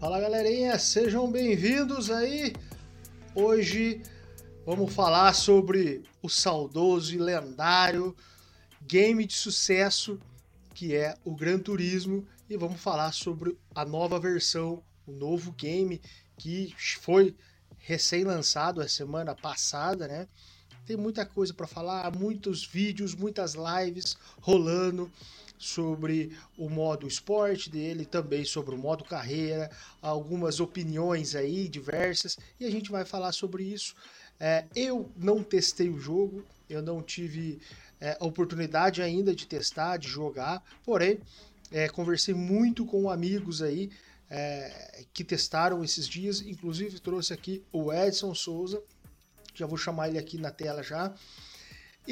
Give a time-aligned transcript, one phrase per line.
[0.00, 2.54] Fala galerinha, sejam bem-vindos aí.
[3.34, 4.00] Hoje
[4.64, 8.16] vamos falar sobre o saudoso e lendário
[8.80, 10.18] game de sucesso
[10.74, 16.00] que é o Gran Turismo e vamos falar sobre a nova versão, o novo game
[16.38, 17.36] que foi
[17.76, 20.26] recém-lançado a semana passada, né?
[20.86, 25.12] Tem muita coisa para falar, muitos vídeos, muitas lives rolando
[25.60, 32.64] sobre o modo esporte dele, também sobre o modo carreira, algumas opiniões aí diversas e
[32.64, 33.94] a gente vai falar sobre isso.
[34.40, 37.60] É, eu não testei o jogo, eu não tive
[38.00, 41.20] é, oportunidade ainda de testar, de jogar, porém
[41.70, 43.90] é, conversei muito com amigos aí
[44.30, 48.82] é, que testaram esses dias, inclusive trouxe aqui o Edson Souza,
[49.54, 51.12] já vou chamar ele aqui na tela já.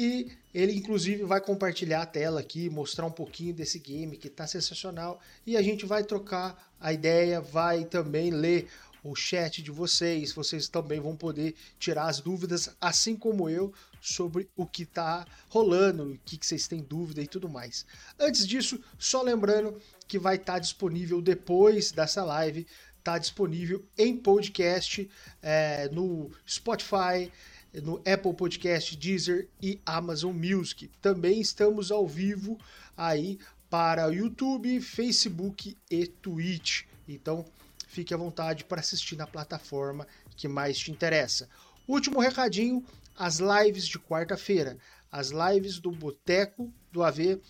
[0.01, 4.47] E ele, inclusive, vai compartilhar a tela aqui, mostrar um pouquinho desse game que está
[4.47, 5.19] sensacional.
[5.45, 8.69] E a gente vai trocar a ideia, vai também ler
[9.03, 10.31] o chat de vocês.
[10.31, 16.13] Vocês também vão poder tirar as dúvidas, assim como eu, sobre o que está rolando,
[16.13, 17.85] o que, que vocês têm dúvida e tudo mais.
[18.17, 22.65] Antes disso, só lembrando que vai estar tá disponível depois dessa live,
[22.97, 25.09] está disponível em podcast
[25.41, 27.29] é, no Spotify,
[27.73, 30.89] no Apple Podcast, Deezer e Amazon Music.
[31.01, 32.57] Também estamos ao vivo
[32.97, 33.39] aí
[33.69, 36.83] para YouTube, Facebook e Twitch.
[37.07, 37.45] Então,
[37.87, 41.47] fique à vontade para assistir na plataforma que mais te interessa.
[41.87, 42.83] Último recadinho:
[43.17, 44.77] as lives de quarta-feira,
[45.11, 47.41] as lives do Boteco do AV,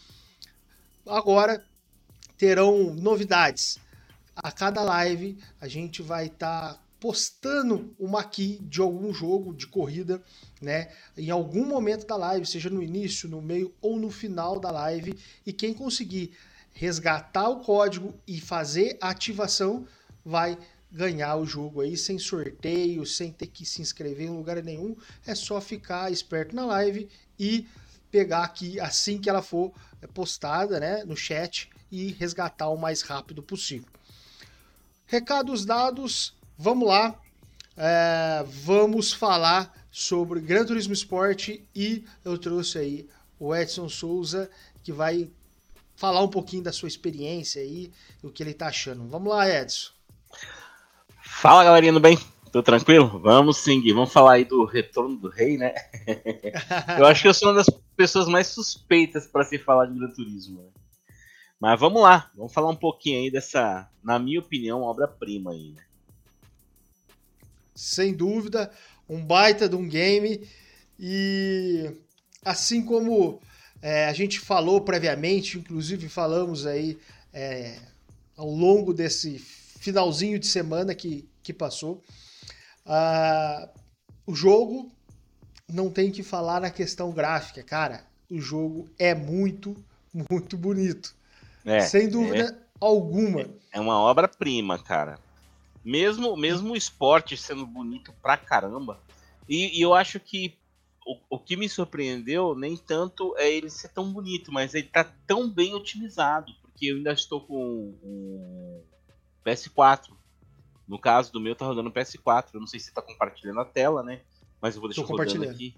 [1.07, 1.63] agora
[2.37, 3.77] terão novidades.
[4.35, 9.67] A cada live a gente vai estar tá postando uma key de algum jogo de
[9.67, 10.21] corrida,
[10.61, 10.91] né?
[11.17, 15.17] Em algum momento da live, seja no início, no meio ou no final da live,
[15.45, 16.33] e quem conseguir
[16.73, 19.87] resgatar o código e fazer a ativação
[20.23, 20.57] vai
[20.91, 24.95] ganhar o jogo aí sem sorteio, sem ter que se inscrever em lugar nenhum.
[25.25, 27.07] É só ficar esperto na live
[27.37, 27.67] e
[28.11, 29.71] pegar aqui assim que ela for
[30.13, 33.87] postada, né, no chat e resgatar o mais rápido possível.
[35.05, 37.17] Recados dados, vamos lá.
[37.77, 43.09] É, vamos falar sobre Gran Turismo Sport e eu trouxe aí
[43.39, 44.51] o Edson Souza
[44.83, 45.31] que vai
[45.95, 49.07] falar um pouquinho da sua experiência aí, o que ele tá achando.
[49.07, 49.91] Vamos lá, Edson.
[51.23, 52.17] Fala galerinha, tudo bem?
[52.51, 53.19] Tudo tranquilo?
[53.19, 55.73] Vamos sim, vamos falar aí do retorno do rei, né?
[56.99, 60.09] eu acho que eu sou uma das pessoas mais suspeitas para se falar de Gran
[60.09, 60.63] Turismo.
[60.63, 60.69] Né?
[61.59, 65.83] Mas vamos lá, vamos falar um pouquinho aí dessa, na minha opinião, obra-prima aí, né?
[67.79, 68.69] Sem dúvida,
[69.07, 70.45] um baita de um game
[70.99, 71.89] e
[72.43, 73.39] assim como
[73.81, 76.97] é, a gente falou previamente, inclusive falamos aí
[77.31, 77.79] é,
[78.35, 82.03] ao longo desse finalzinho de semana que, que passou.
[82.85, 83.69] Uh,
[84.27, 84.91] o jogo
[85.65, 88.03] não tem que falar na questão gráfica, cara.
[88.29, 89.73] O jogo é muito,
[90.29, 91.15] muito bonito.
[91.63, 93.45] É, Sem dúvida é, alguma.
[93.71, 95.17] É uma obra-prima, cara.
[95.83, 98.99] Mesmo, mesmo o esporte sendo bonito pra caramba.
[99.47, 100.57] E, e eu acho que
[101.05, 105.03] o, o, que me surpreendeu nem tanto é ele ser tão bonito, mas ele tá
[105.25, 106.53] tão bem otimizado.
[106.61, 108.83] Porque eu ainda estou com um
[109.45, 110.09] PS4.
[110.87, 112.49] No caso do meu, tá rodando PS4.
[112.53, 114.21] Eu não sei se você tá compartilhando a tela, né?
[114.61, 115.75] Mas eu vou deixar rodando aqui.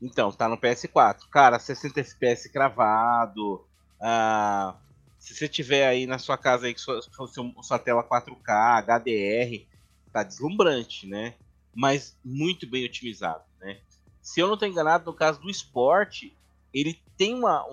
[0.00, 1.28] Então, tá no PS4.
[1.30, 3.64] Cara, 60 FPS cravado.
[4.00, 4.76] Ah,
[5.24, 9.66] se você tiver aí na sua casa aí com sua, sua, sua tela 4K, HDR,
[10.12, 11.32] tá deslumbrante, né?
[11.74, 13.80] Mas muito bem otimizado, né?
[14.20, 16.36] Se eu não estou enganado, no caso do esporte,
[16.74, 17.64] ele tem uma,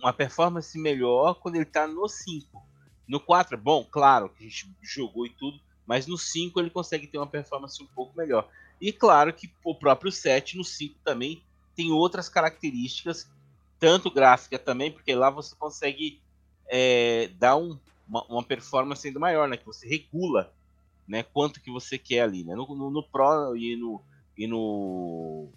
[0.00, 2.62] uma performance melhor quando ele está no 5.
[3.06, 6.70] No 4 é bom, claro, que a gente jogou e tudo, mas no 5 ele
[6.70, 8.48] consegue ter uma performance um pouco melhor.
[8.80, 11.44] E claro que o próprio 7 no 5 também
[11.76, 13.30] tem outras características,
[13.78, 16.23] tanto gráfica também, porque lá você consegue
[16.68, 17.78] é, dar um,
[18.08, 19.56] uma, uma, performance ainda maior, né?
[19.56, 20.52] Que você regula
[21.06, 22.44] né, quanto que você quer ali.
[22.44, 22.54] Né?
[22.54, 24.00] No, no, no Pro e no,
[24.36, 25.48] e no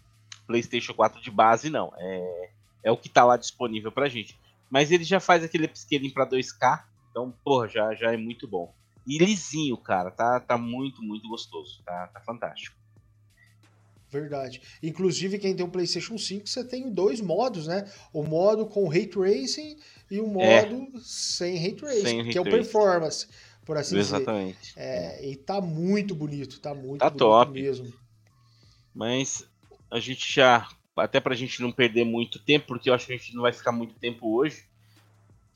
[0.45, 1.91] PlayStation 4 de base, não.
[1.97, 2.49] É,
[2.83, 4.37] é o que está lá disponível pra gente.
[4.69, 8.73] Mas ele já faz aquele upscaling para 2K, então, porra, já, já é muito bom.
[9.05, 11.81] E lisinho, cara, tá, tá muito, muito gostoso.
[11.83, 12.75] Tá, tá fantástico.
[14.09, 14.61] Verdade.
[14.81, 17.89] Inclusive, quem tem o PlayStation 5, você tem dois modos, né?
[18.13, 19.77] O modo com Ray Tracing
[20.09, 20.61] e o é.
[20.65, 20.99] modo é.
[21.01, 23.27] sem Ray Tracing, sem que é o Performance,
[23.65, 24.57] por assim Exatamente.
[24.59, 24.79] dizer.
[24.79, 27.51] É, e tá muito bonito, tá muito tá bonito top.
[27.51, 27.93] mesmo.
[28.95, 29.45] Mas
[29.91, 33.17] a gente já, até pra gente não perder muito tempo, porque eu acho que a
[33.17, 34.65] gente não vai ficar muito tempo hoje,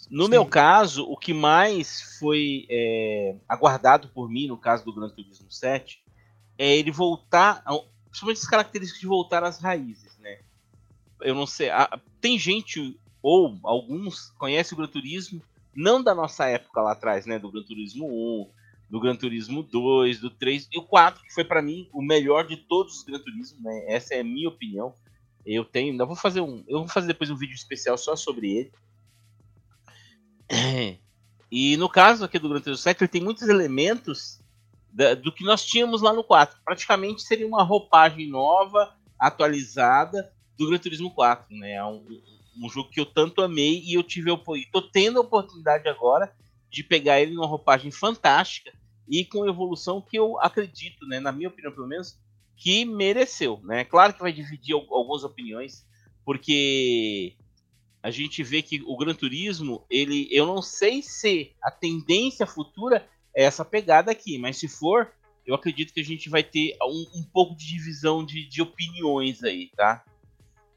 [0.09, 0.31] No Sim.
[0.31, 5.49] meu caso, o que mais foi é, aguardado por mim, no caso do Gran Turismo
[5.49, 6.03] 7,
[6.57, 7.63] é ele voltar,
[8.11, 10.39] principalmente as características de voltar às raízes, né?
[11.21, 15.41] Eu não sei, a, tem gente, ou alguns, conhece o Gran Turismo,
[15.73, 17.39] não da nossa época lá atrás, né?
[17.39, 18.49] Do Gran Turismo 1,
[18.89, 22.45] do Gran Turismo 2, do 3 e o 4, que foi para mim o melhor
[22.45, 23.85] de todos os Gran Turismo, né?
[23.87, 24.93] Essa é a minha opinião.
[25.45, 28.51] Eu tenho, ainda vou fazer um, eu vou fazer depois um vídeo especial só sobre
[28.51, 28.71] ele.
[31.53, 34.40] E no caso aqui do Gran Turismo 7, ele tem muitos elementos
[34.91, 36.59] da, do que nós tínhamos lá no 4.
[36.63, 41.73] Praticamente seria uma roupagem nova, atualizada do Gran Turismo 4, né?
[41.73, 42.05] É um,
[42.61, 44.31] um jogo que eu tanto amei e eu tive
[44.71, 46.33] tô tendo a oportunidade agora
[46.69, 48.71] de pegar ele numa roupagem fantástica
[49.07, 52.17] e com evolução que eu acredito, né, na minha opinião pelo menos,
[52.55, 53.83] que mereceu, né?
[53.83, 55.85] Claro que vai dividir algumas opiniões,
[56.23, 57.35] porque
[58.01, 63.07] a gente vê que o Gran Turismo, ele, eu não sei se a tendência futura
[63.33, 65.11] essa pegada aqui, mas se for,
[65.45, 69.43] eu acredito que a gente vai ter um, um pouco de divisão de, de, opiniões
[69.43, 70.03] aí, tá?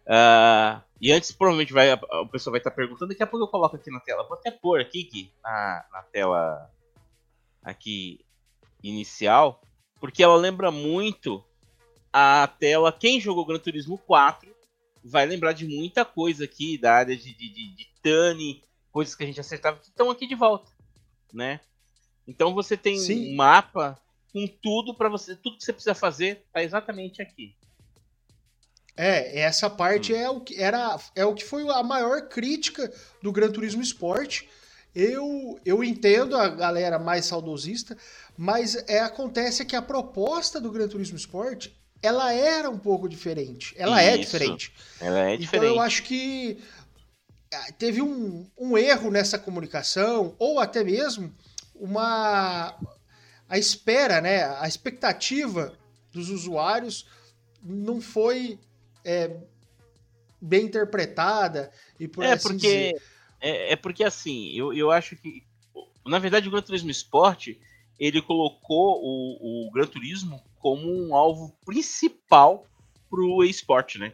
[0.06, 3.76] Uh, e antes, provavelmente, vai, o pessoal vai estar perguntando, daqui a pouco eu coloco
[3.76, 4.26] aqui na tela.
[4.26, 6.70] Vou até pôr aqui, aqui na, na tela
[7.62, 8.24] aqui
[8.82, 9.62] inicial,
[10.00, 11.42] porque ela lembra muito
[12.12, 12.92] a tela.
[12.92, 14.54] Quem jogou Gran Turismo 4
[15.02, 19.24] vai lembrar de muita coisa aqui da área de, de, de, de Tani, coisas que
[19.24, 20.70] a gente acertava que estão aqui de volta,
[21.32, 21.60] né?
[22.26, 23.32] Então você tem Sim.
[23.32, 23.98] um mapa
[24.32, 27.54] com tudo para você, tudo que você precisa fazer tá exatamente aqui.
[28.96, 30.16] É, essa parte hum.
[30.16, 32.92] é o que era é o que foi a maior crítica
[33.22, 34.42] do Gran Turismo Sport.
[34.94, 37.96] Eu, eu entendo a galera mais saudosista,
[38.36, 41.68] mas é acontece que a proposta do Gran Turismo Sport
[42.00, 43.74] ela era um pouco diferente.
[43.76, 44.14] Ela é Isso.
[44.14, 44.72] é diferente.
[45.00, 45.46] Ela é diferente.
[45.46, 46.58] Então eu acho que
[47.52, 51.34] ah, teve um, um erro nessa comunicação, ou até mesmo
[51.74, 52.78] uma.
[53.48, 54.44] A espera, né?
[54.58, 55.76] A expectativa
[56.12, 57.06] dos usuários
[57.62, 58.58] não foi
[59.04, 59.36] é,
[60.40, 63.02] bem interpretada e por é assim porque dizer.
[63.40, 65.42] É, é porque assim, eu, eu acho que
[66.06, 67.48] na verdade o Gran Turismo Sport
[67.98, 72.66] ele colocou o, o Gran Turismo como um alvo principal
[73.08, 74.12] pro esporte, né?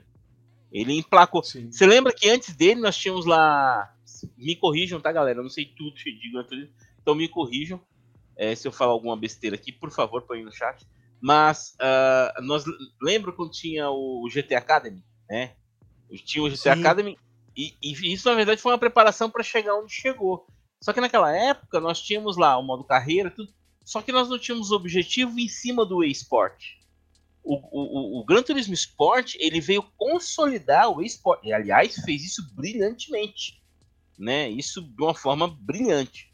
[0.72, 1.42] Ele emplacou.
[1.42, 1.70] Sim.
[1.70, 3.94] Você lembra que antes dele nós tínhamos lá.
[4.36, 5.38] Me corrijam, tá, galera?
[5.38, 6.72] Eu não sei tudo de Gran Turismo,
[7.10, 7.80] então me corrijam.
[8.36, 10.86] É, se eu falar alguma besteira aqui, por favor, põe no chat.
[11.20, 12.64] Mas uh, nós
[13.02, 15.54] lembra quando tinha o GTA Academy, né?
[16.24, 16.80] Tinha o GTA Sim.
[16.80, 17.18] Academy
[17.56, 20.46] e, e, isso na verdade foi uma preparação para chegar onde chegou.
[20.80, 23.52] Só que naquela época nós tínhamos lá o modo carreira, tudo,
[23.84, 26.78] só que nós não tínhamos objetivo em cima do eSport.
[27.42, 31.44] O, o, o, Gran Turismo Sport ele veio consolidar o eSport.
[31.44, 33.62] E, aliás, fez isso brilhantemente.
[34.18, 34.48] Né?
[34.48, 36.29] Isso de uma forma brilhante.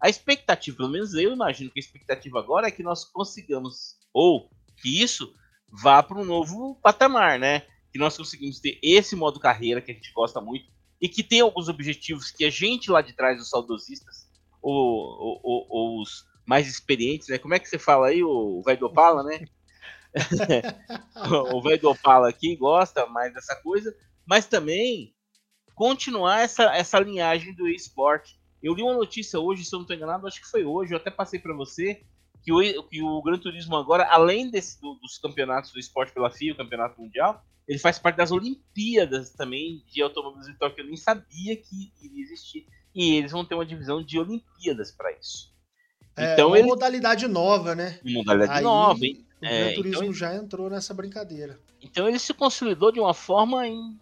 [0.00, 4.48] A expectativa, pelo menos eu imagino que a expectativa agora é que nós consigamos, ou
[4.80, 5.34] que isso
[5.70, 7.60] vá para um novo patamar, né?
[7.92, 10.66] Que nós conseguimos ter esse modo carreira que a gente gosta muito
[11.00, 14.28] e que tem alguns objetivos que a gente lá de trás, os saudosistas,
[14.60, 17.38] ou, ou, ou, os mais experientes, né?
[17.38, 19.46] Como é que você fala aí, o velho do Opala, né?
[21.54, 23.94] o velho do Opala aqui gosta mais dessa coisa,
[24.26, 25.14] mas também
[25.74, 28.39] continuar essa, essa linhagem do esporte.
[28.62, 30.98] Eu li uma notícia hoje, se eu não estou enganado, acho que foi hoje, eu
[30.98, 32.02] até passei para você,
[32.42, 36.30] que o, que o Gran Turismo agora, além desse, do, dos campeonatos do esporte pela
[36.30, 40.96] FIA, o campeonato mundial, ele faz parte das Olimpíadas também de automobilismo que eu nem
[40.96, 42.66] sabia que iria existir.
[42.94, 45.54] E eles vão ter uma divisão de Olimpíadas para isso.
[46.16, 46.66] É então, uma ele...
[46.66, 48.00] modalidade nova, né?
[48.04, 49.24] Modalidade Aí, nova, hein?
[49.36, 50.12] O Gran é, Turismo então...
[50.12, 51.60] já entrou nessa brincadeira.
[51.80, 53.96] Então ele se consolidou de uma forma em...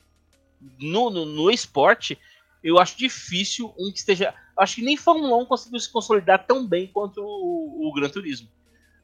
[0.80, 2.18] no, no, no esporte.
[2.64, 4.34] Eu acho difícil um que esteja.
[4.58, 8.48] Acho que nem Fórmula 1 conseguiu se consolidar tão bem quanto o, o Gran Turismo.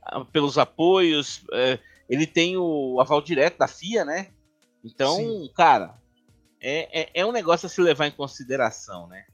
[0.03, 4.31] Ah, pelos apoios, é, ele tem o aval direto da FIA, né?
[4.85, 5.51] Então, Sim.
[5.55, 5.95] cara,
[6.61, 9.25] é, é, é, um negócio a se levar em consideração, né?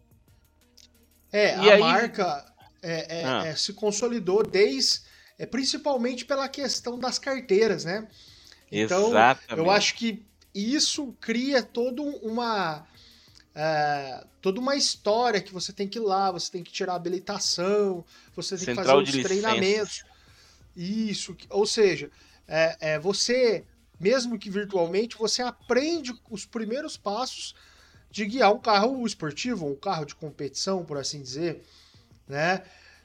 [1.32, 1.80] É, e a aí...
[1.80, 3.46] marca, é, é, ah.
[3.46, 5.00] é, se consolidou desde,
[5.38, 8.06] é, principalmente pela questão das carteiras, né?
[8.70, 9.58] Então, Exatamente.
[9.58, 10.24] eu acho que
[10.54, 12.86] isso cria toda uma
[13.54, 16.96] é, toda uma história que você tem que ir lá, você tem que tirar a
[16.96, 18.04] habilitação,
[18.34, 20.04] você tem Central que fazer os treinamentos.
[20.76, 22.10] Isso, ou seja,
[22.46, 23.64] é, é, você,
[23.98, 27.54] mesmo que virtualmente, você aprende os primeiros passos
[28.10, 31.62] de guiar um carro esportivo, um carro de competição, por assim dizer
[32.30, 32.62] né?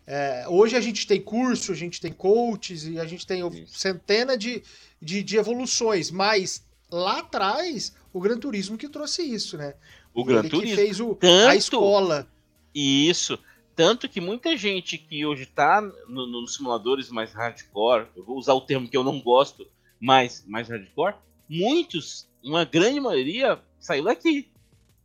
[0.08, 4.38] É, hoje a gente tem curso, a gente tem coaches e a gente tem centena
[4.38, 4.64] de,
[5.02, 9.74] de, de, evoluções, mas lá atrás o Gran Turismo que trouxe isso, né?
[10.16, 11.50] O Gran Ele Turismo fez o, Tanto...
[11.50, 12.28] a escola.
[12.74, 13.38] E isso,
[13.76, 18.54] tanto que muita gente que hoje está no, nos simuladores mais hardcore, eu vou usar
[18.54, 19.68] o termo que eu não gosto,
[20.00, 21.16] mas mais hardcore,
[21.50, 24.50] muitos, uma grande maioria, saiu daqui.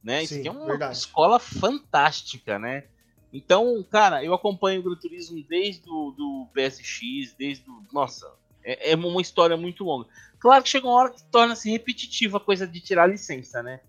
[0.03, 0.21] Né?
[0.21, 0.97] Sim, Isso aqui é uma verdade.
[0.97, 2.85] escola fantástica, né?
[3.33, 7.83] Então, cara, eu acompanho o Gran Turismo desde o do PSX, desde o.
[7.93, 10.09] Nossa, é, é, uma história muito longa.
[10.39, 13.81] Claro que chega uma hora que torna-se repetitiva a coisa de tirar a licença, né?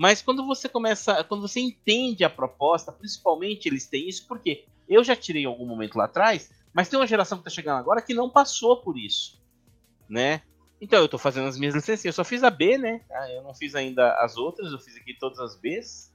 [0.00, 1.22] Mas quando você começa.
[1.24, 5.66] Quando você entende a proposta, principalmente eles têm isso, porque eu já tirei em algum
[5.66, 8.96] momento lá atrás, mas tem uma geração que tá chegando agora que não passou por
[8.96, 9.38] isso.
[10.08, 10.40] Né?
[10.80, 12.06] Então eu tô fazendo as minhas licenças.
[12.06, 13.02] Eu só fiz a B, né?
[13.12, 16.10] Ah, eu não fiz ainda as outras, eu fiz aqui todas as Bs.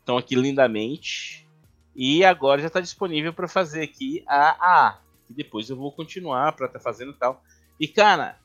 [0.00, 1.46] Estão aqui lindamente.
[1.94, 4.98] E agora já está disponível para fazer aqui a A.
[5.30, 7.40] E depois eu vou continuar para estar tá fazendo tal.
[7.78, 8.40] E cara,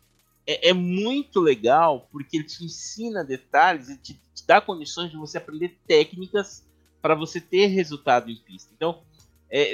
[0.48, 5.18] é, é, muito legal porque ele te ensina detalhes e te, te dá condições de
[5.18, 6.66] você aprender técnicas
[7.02, 8.72] para você ter resultado em pista.
[8.76, 9.02] Então,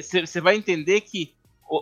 [0.01, 1.33] você é, vai entender que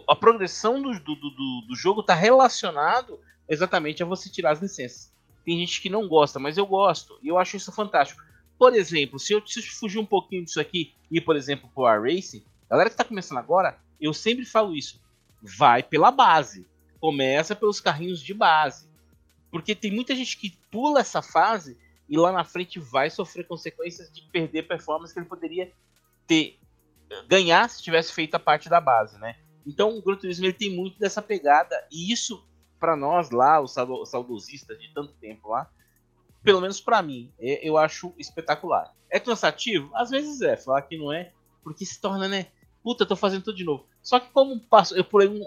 [0.07, 5.11] a progressão do, do, do, do jogo está relacionado exatamente a você tirar as licenças.
[5.43, 8.21] Tem gente que não gosta, mas eu gosto e eu acho isso fantástico.
[8.57, 11.87] Por exemplo, se eu, se eu fugir um pouquinho disso aqui e por exemplo, pro
[11.87, 15.01] R-Racing, galera que está começando agora, eu sempre falo isso.
[15.41, 16.67] Vai pela base.
[16.99, 18.89] Começa pelos carrinhos de base.
[19.51, 21.77] Porque tem muita gente que pula essa fase
[22.07, 25.71] e lá na frente vai sofrer consequências de perder performance que ele poderia
[26.27, 26.59] ter
[27.27, 29.35] ganhar se tivesse feito a parte da base, né?
[29.65, 32.43] Então o Gran Turismo ele tem muito dessa pegada e isso
[32.79, 35.69] para nós lá, os saudosistas de tanto tempo lá,
[36.41, 38.93] pelo menos para mim, é, eu acho espetacular.
[39.09, 39.91] É cansativo?
[39.95, 42.47] Às vezes é, falar que não é, porque se torna, né?
[42.81, 43.85] Puta, tô fazendo tudo de novo.
[44.01, 45.41] Só que como passo, eu pulei um,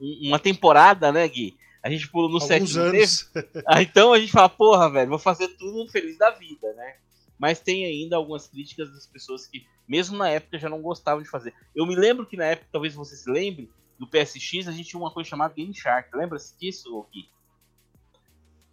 [0.00, 1.56] um, uma temporada, né, Gui?
[1.82, 3.30] A gente pulou no sétimo anos.
[3.66, 6.96] Ah, então a gente fala, porra, velho, vou fazer tudo feliz da vida, né?
[7.38, 11.28] Mas tem ainda algumas críticas das pessoas que, mesmo na época, já não gostavam de
[11.28, 11.54] fazer.
[11.74, 15.00] Eu me lembro que na época, talvez você se lembre, do PSX, a gente tinha
[15.00, 16.16] uma coisa chamada Game Shark.
[16.16, 17.28] Lembra-se disso, Gui?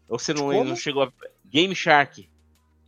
[0.07, 1.11] Ou você não, não chegou a.
[1.45, 2.29] Game Shark.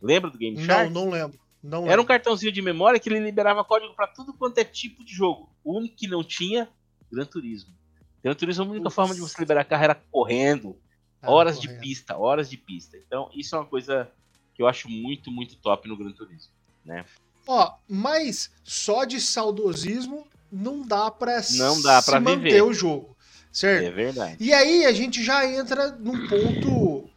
[0.00, 0.92] Lembra do Game Shark?
[0.92, 1.38] Não, não lembro.
[1.62, 5.04] Não Era um cartãozinho de memória que ele liberava código para tudo quanto é tipo
[5.04, 5.48] de jogo.
[5.64, 6.68] O único que não tinha,
[7.10, 7.74] Gran Turismo.
[8.22, 8.94] Gran Turismo, a única Ups.
[8.94, 10.76] forma de você liberar carro era correndo.
[11.20, 11.74] Ah, horas correndo.
[11.74, 12.96] de pista, horas de pista.
[12.96, 14.10] Então, isso é uma coisa
[14.54, 16.52] que eu acho muito, muito top no Gran Turismo.
[16.84, 17.04] Né?
[17.46, 23.16] Ó, mas só de saudosismo não dá para não dá para manter o jogo,
[23.52, 23.86] certo?
[23.86, 24.36] É verdade.
[24.40, 27.08] E aí a gente já entra num ponto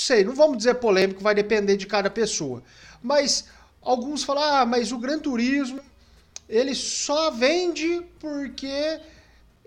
[0.00, 2.62] sei, não vamos dizer polêmico, vai depender de cada pessoa.
[3.02, 3.46] Mas
[3.80, 5.80] alguns falam, ah, mas o Gran Turismo
[6.48, 9.00] ele só vende porque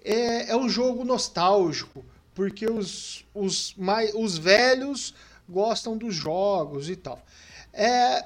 [0.03, 2.03] é, é um jogo nostálgico,
[2.35, 5.13] porque os, os, mais, os velhos
[5.47, 7.23] gostam dos jogos e tal.
[7.71, 8.25] É,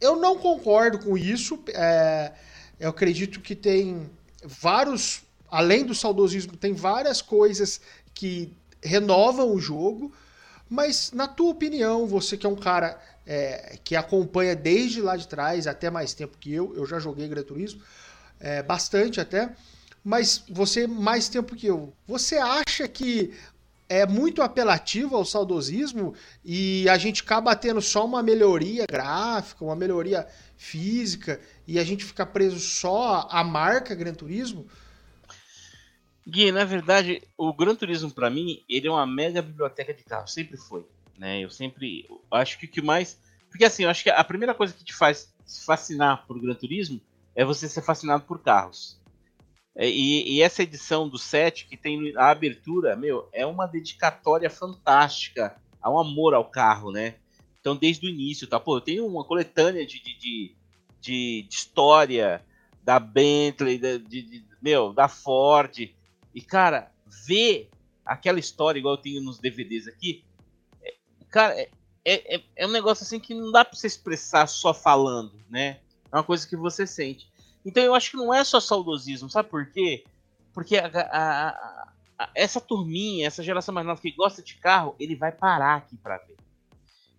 [0.00, 1.58] eu não concordo com isso.
[1.68, 2.32] É,
[2.78, 4.08] eu acredito que tem
[4.44, 7.80] vários, além do saudosismo, tem várias coisas
[8.14, 8.52] que
[8.82, 10.12] renovam o jogo.
[10.74, 15.28] Mas, na tua opinião, você que é um cara é, que acompanha desde lá de
[15.28, 17.80] trás, até mais tempo que eu, eu já joguei Gran Turismo,
[18.40, 19.54] é, bastante até,
[20.02, 21.92] mas você mais tempo que eu.
[22.08, 23.32] Você acha que
[23.88, 26.12] é muito apelativo ao saudosismo
[26.44, 30.26] e a gente acaba tendo só uma melhoria gráfica, uma melhoria
[30.56, 34.66] física e a gente fica preso só à marca Gran Turismo?
[36.26, 40.32] Gui, na verdade, o Gran Turismo para mim, ele é uma mega biblioteca de carros,
[40.32, 40.86] sempre foi,
[41.18, 41.40] né?
[41.40, 44.72] Eu sempre acho que o que mais, porque assim, eu acho que a primeira coisa
[44.72, 47.00] que te faz se fascinar por Gran Turismo
[47.34, 48.98] é você ser fascinado por carros.
[49.76, 54.48] É, e, e, essa edição do set que tem a abertura, meu, é uma dedicatória
[54.48, 57.16] fantástica ao amor ao carro, né?
[57.60, 58.60] Então, desde o início, tá?
[58.60, 60.56] Pô, eu tenho uma coletânea de, de, de,
[61.00, 62.44] de história
[62.84, 65.90] da Bentley, de, de, meu, da Ford,
[66.34, 66.92] e, cara,
[67.26, 67.70] ver
[68.04, 70.24] aquela história, igual eu tenho nos DVDs aqui,
[70.82, 70.94] é,
[71.30, 71.68] cara, é,
[72.04, 75.80] é, é, um negócio assim que não dá pra você expressar só falando, né?
[76.10, 77.32] É uma coisa que você sente.
[77.64, 80.04] Então eu acho que não é só saudosismo, sabe por quê?
[80.52, 81.48] Porque a, a,
[82.18, 85.96] a, essa turminha, essa geração mais nova que gosta de carro, ele vai parar aqui
[85.96, 86.36] para ver.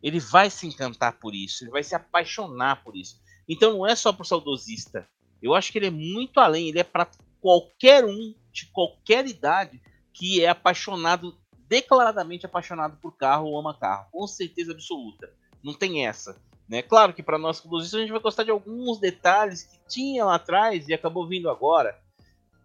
[0.03, 3.19] Ele vai se encantar por isso, ele vai se apaixonar por isso.
[3.49, 5.07] Então não é só pro saudosista.
[5.41, 7.09] Eu acho que ele é muito além, ele é para
[7.41, 9.81] qualquer um de qualquer idade
[10.13, 15.31] que é apaixonado, declaradamente apaixonado por carro ou ama carro, com certeza absoluta.
[15.61, 16.41] Não tem essa.
[16.69, 16.81] Né?
[16.81, 20.35] Claro que para nós clubistas a gente vai gostar de alguns detalhes que tinha lá
[20.35, 21.99] atrás e acabou vindo agora,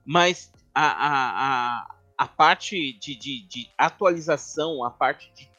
[0.06, 5.50] mas a, a, a, a parte de, de, de, atualização, a parte de,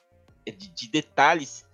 [0.52, 1.68] de, de detalhes,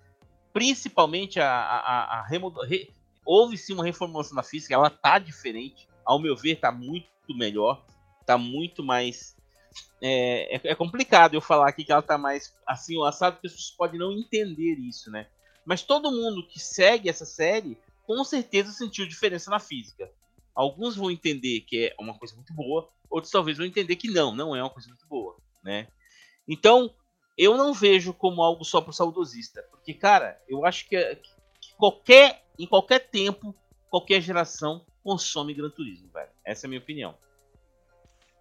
[0.52, 2.90] principalmente a, a, a, re,
[3.24, 5.88] houve sim uma reformulação na física, ela tá diferente.
[6.04, 7.84] Ao meu ver, tá muito melhor.
[8.28, 9.34] Tá muito mais.
[10.02, 13.70] É, é, é complicado eu falar aqui que ela tá mais assim, o assado, pessoas
[13.70, 15.28] podem não entender isso, né?
[15.64, 20.12] Mas todo mundo que segue essa série com certeza sentiu diferença na física.
[20.54, 24.34] Alguns vão entender que é uma coisa muito boa, outros talvez vão entender que não,
[24.34, 25.88] não é uma coisa muito boa, né?
[26.46, 26.94] Então,
[27.34, 31.74] eu não vejo como algo só para o saudosista, porque cara, eu acho que, que,
[31.78, 33.54] qualquer em qualquer tempo,
[33.88, 36.28] qualquer geração consome Gran Turismo, velho.
[36.44, 37.16] Essa é a minha opinião.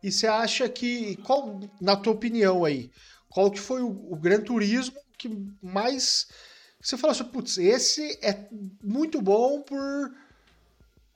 [0.08, 2.90] E você acha que qual, na tua opinião aí,
[3.30, 5.30] qual que foi o, o Gran Turismo que
[5.62, 6.28] mais
[6.80, 8.48] você falou assim, putz, esse é
[8.82, 10.16] muito bom por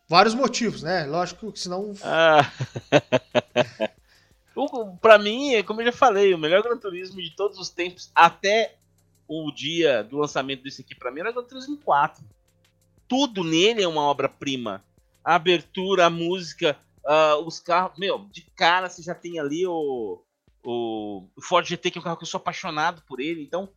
[0.10, 1.06] vários motivos, né?
[1.06, 1.94] Lógico que senão.
[2.04, 2.52] Ah.
[5.02, 8.12] pra mim, é como eu já falei, o melhor Gran Turismo de todos os tempos,
[8.14, 8.76] até
[9.26, 12.22] o dia do lançamento desse aqui, pra mim, era o Gran Turismo 4.
[13.08, 14.84] Tudo nele é uma obra-prima.
[15.24, 17.98] A abertura, a música, uh, os carros.
[17.98, 20.24] Meu, de cara você já tem ali o,
[20.64, 23.44] o Ford GT, que é um carro que eu sou apaixonado por ele.
[23.44, 23.70] Então,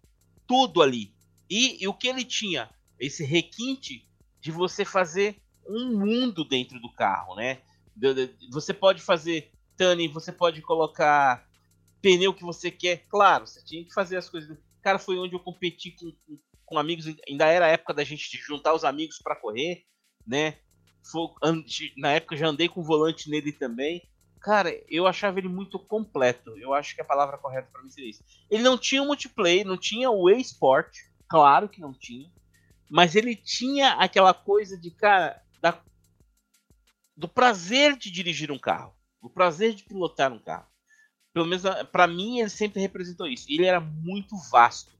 [0.46, 1.14] tudo ali.
[1.48, 2.70] E, e o que ele tinha?
[2.98, 4.08] Esse requinte
[4.40, 7.62] de você fazer um mundo dentro do carro, né?
[8.50, 11.46] Você pode fazer tuning, você pode colocar
[12.02, 13.06] pneu que você quer.
[13.08, 14.56] Claro, você tinha que fazer as coisas.
[14.82, 17.06] Cara, foi onde eu competi com, com, com amigos.
[17.28, 19.84] Ainda era a época da gente juntar os amigos para correr,
[20.26, 20.58] né?
[21.96, 24.02] Na época já andei com volante nele também.
[24.40, 26.56] Cara, eu achava ele muito completo.
[26.58, 28.22] Eu acho que a palavra correta para mim seria isso.
[28.50, 30.94] Ele não tinha multiplayer, não tinha o e-sport.
[31.28, 32.30] Claro que não tinha.
[32.90, 35.80] Mas ele tinha aquela coisa de, cara, da,
[37.16, 38.94] do prazer de dirigir um carro.
[39.22, 40.66] Do prazer de pilotar um carro.
[41.32, 43.46] Pelo menos para mim ele sempre representou isso.
[43.48, 44.92] Ele era muito vasto.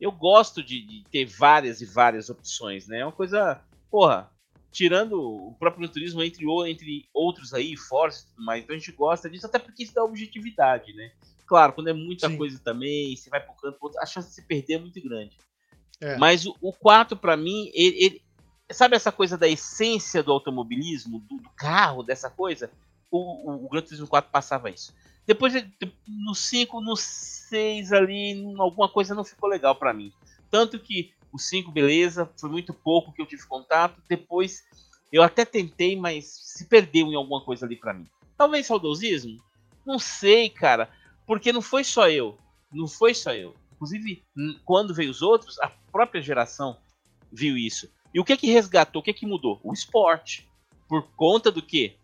[0.00, 3.00] Eu gosto de, de, ter várias e várias opções, né?
[3.00, 4.30] É uma coisa, porra,
[4.72, 8.92] tirando o próprio turismo entre, entre outros aí, Force e tudo mais, então a gente
[8.92, 11.12] gosta disso até porque isso dá objetividade, né?
[11.46, 12.36] Claro, quando é muita Sim.
[12.36, 15.36] coisa também, você vai pro canto, a chance de se perder é muito grande.
[16.00, 16.16] É.
[16.18, 18.26] Mas o, o 4, para mim, ele, ele,
[18.70, 22.68] Sabe essa coisa da essência do automobilismo, do, do carro, dessa coisa?
[23.10, 24.92] O, o, o Gran Turismo 4 passava isso.
[25.24, 25.54] Depois,
[26.06, 30.12] no 5, no 6 ali, alguma coisa não ficou legal para mim.
[30.50, 34.02] Tanto que o 5, beleza, foi muito pouco que eu tive contato.
[34.08, 34.62] Depois,
[35.12, 38.06] eu até tentei, mas se perdeu em alguma coisa ali para mim.
[38.36, 39.38] Talvez saudosismo?
[39.86, 40.90] Não sei, cara.
[41.26, 42.38] Porque não foi só eu.
[42.72, 43.54] Não foi só eu.
[43.72, 44.24] Inclusive,
[44.64, 46.76] quando veio os outros, a própria geração
[47.32, 47.88] viu isso.
[48.12, 49.00] E o que que resgatou?
[49.00, 49.60] O que que mudou?
[49.62, 50.48] O esporte.
[50.88, 51.96] Por conta do quê?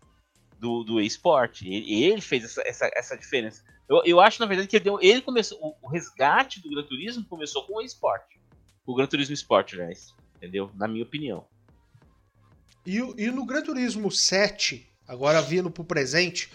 [0.59, 1.67] Do, do esporte.
[1.67, 3.63] Ele, ele fez essa, essa, essa diferença.
[3.89, 5.57] Eu, eu, acho, na verdade, que ele, deu, ele começou.
[5.59, 8.39] O, o, resgate do Gran Turismo começou com o esporte.
[8.85, 10.13] O Gran Turismo Sport, aliás.
[10.37, 10.71] Entendeu?
[10.75, 11.45] Na minha opinião.
[12.85, 16.51] E, e no Gran Turismo 7, agora vindo pro presente,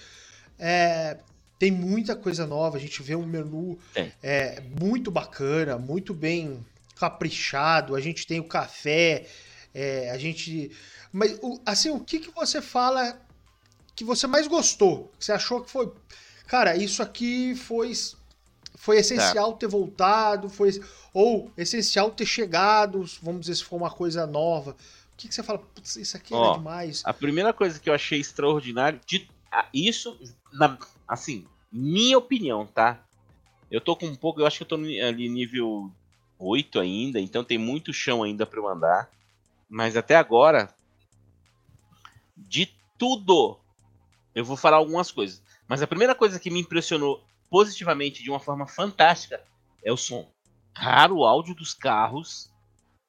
[0.59, 1.19] é,
[1.59, 2.77] tem muita coisa nova.
[2.77, 3.79] A gente vê um menu
[4.23, 6.65] é, muito bacana, muito bem
[6.97, 7.95] caprichado.
[7.95, 9.27] A gente tem o café,
[9.75, 10.71] é, a gente.
[11.13, 13.19] Mas, assim, o que, que você fala
[13.97, 15.11] que você mais gostou?
[15.19, 15.93] Que você achou que foi.
[16.47, 17.93] Cara, isso aqui foi.
[18.79, 19.59] Foi essencial tá.
[19.59, 20.81] ter voltado, foi
[21.13, 24.71] ou essencial ter chegado, vamos dizer se for uma coisa nova.
[24.71, 25.59] O que, que você fala?
[25.59, 27.03] Putz, isso aqui Ó, era demais.
[27.05, 29.29] A primeira coisa que eu achei extraordinário, de,
[29.75, 30.17] isso,
[30.53, 33.05] na, assim, minha opinião, tá?
[33.69, 35.91] Eu tô com um pouco, eu acho que eu tô ali nível
[36.39, 39.11] 8 ainda, então tem muito chão ainda para eu andar.
[39.69, 40.73] Mas até agora,
[42.37, 43.59] de tudo,
[44.35, 45.43] eu vou falar algumas coisas.
[45.67, 49.43] Mas a primeira coisa que me impressionou positivamente de uma forma fantástica
[49.83, 50.29] é o som.
[50.75, 52.51] Cara, o áudio dos carros,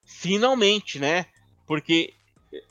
[0.04, 1.25] finalmente, né?
[1.67, 2.13] Porque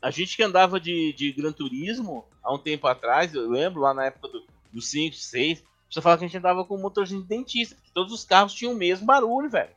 [0.02, 3.94] a gente que andava de, de Gran Turismo há um tempo atrás, eu lembro lá
[3.94, 7.28] na época do, do 5, 6, você falava que a gente andava com motorzinho de
[7.28, 9.74] dentista, porque todos os carros tinham o mesmo barulho, velho.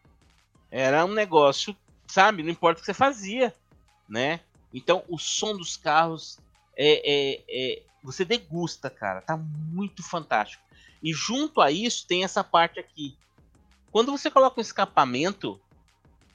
[0.69, 1.75] Era um negócio,
[2.07, 2.43] sabe?
[2.43, 3.53] Não importa o que você fazia,
[4.09, 4.41] né?
[4.73, 6.39] Então o som dos carros
[6.75, 9.21] é, é, é, você degusta, cara.
[9.21, 10.63] Tá muito fantástico.
[11.01, 13.17] E junto a isso tem essa parte aqui.
[13.91, 15.59] Quando você coloca um escapamento,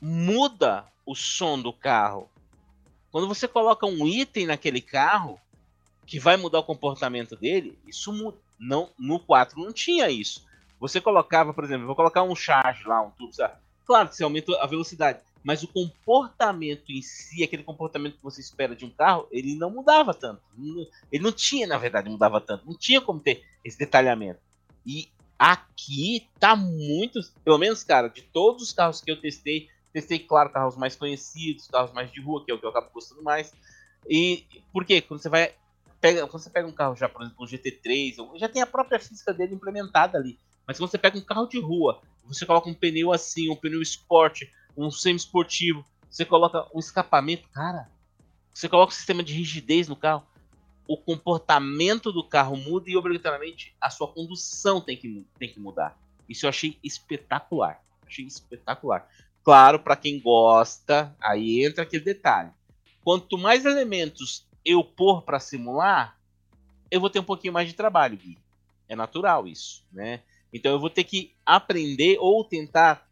[0.00, 2.28] muda o som do carro.
[3.10, 5.40] Quando você coloca um item naquele carro
[6.04, 8.38] que vai mudar o comportamento dele, isso muda.
[8.58, 10.46] Não, no 4 não tinha isso.
[10.78, 13.54] Você colocava, por exemplo, vou colocar um charge lá, um tubo, sabe?
[13.86, 18.40] Claro que você aumenta a velocidade, mas o comportamento em si, aquele comportamento que você
[18.40, 20.42] espera de um carro, ele não mudava tanto.
[21.10, 22.66] Ele não tinha, na verdade, mudava tanto.
[22.66, 24.40] Não tinha como ter esse detalhamento.
[24.86, 30.18] E aqui tá muito, pelo menos, cara, de todos os carros que eu testei, testei,
[30.18, 33.22] claro, carros mais conhecidos, carros mais de rua, que é o que eu acabo gostando
[33.22, 33.52] mais.
[34.08, 35.00] E por quê?
[35.00, 35.54] Quando você vai.
[36.00, 39.00] Pega, quando você pega um carro já, por exemplo, um GT3, já tem a própria
[39.00, 40.38] física dele implementada ali.
[40.66, 43.80] Mas quando você pega um carro de rua, você coloca um pneu assim, um pneu
[43.80, 47.88] esporte, um semi-esportivo, você coloca um escapamento, cara,
[48.52, 50.26] você coloca um sistema de rigidez no carro,
[50.88, 55.98] o comportamento do carro muda e obrigatoriamente a sua condução tem que, tem que mudar.
[56.28, 57.82] Isso eu achei espetacular.
[58.06, 59.08] Achei espetacular.
[59.42, 62.50] Claro, para quem gosta, aí entra aquele detalhe.
[63.02, 66.18] Quanto mais elementos eu pôr para simular,
[66.90, 68.38] eu vou ter um pouquinho mais de trabalho, Gui.
[68.88, 70.22] É natural isso, né?
[70.52, 73.08] Então eu vou ter que aprender ou tentar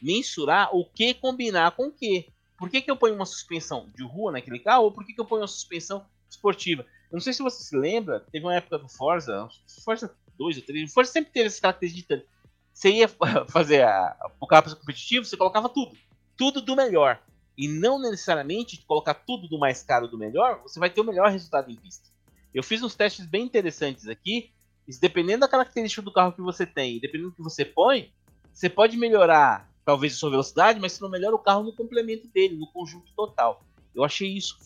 [0.00, 2.28] mensurar o que combinar com o que.
[2.56, 5.20] Por que, que eu ponho uma suspensão de rua naquele carro ou por que, que
[5.20, 6.84] eu ponho uma suspensão esportiva?
[7.10, 9.48] Eu não sei se você se lembra, teve uma época do Forza,
[9.82, 12.26] Forza 2 ou 3, Forza sempre teve essas características de.
[12.72, 13.08] Você ia
[13.48, 15.96] fazer a, o carro competitivo, você colocava tudo.
[16.36, 17.20] Tudo do melhor.
[17.56, 21.30] E não necessariamente colocar tudo do mais caro do melhor, você vai ter o melhor
[21.30, 22.08] resultado em pista.
[22.54, 24.52] Eu fiz uns testes bem interessantes aqui.
[25.00, 28.10] Dependendo da característica do carro que você tem, dependendo do que você põe,
[28.52, 32.26] você pode melhorar talvez a sua velocidade, mas você não melhora o carro no complemento
[32.28, 33.62] dele, no conjunto total.
[33.94, 34.56] Eu achei isso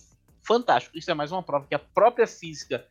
[0.42, 0.96] fantástico.
[0.96, 2.87] Isso é mais uma prova que a própria física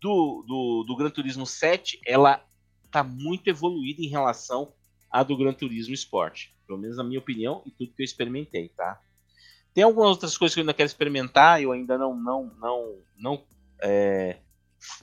[0.00, 2.44] do, do, do Gran Turismo 7 ela
[2.84, 4.72] está muito evoluída em relação
[5.10, 6.48] à do Gran Turismo Sport.
[6.66, 9.00] Pelo menos na minha opinião e tudo que eu experimentei, tá?
[9.74, 13.44] Tem algumas outras coisas que eu ainda quero experimentar, eu ainda não não não não
[13.82, 14.38] é,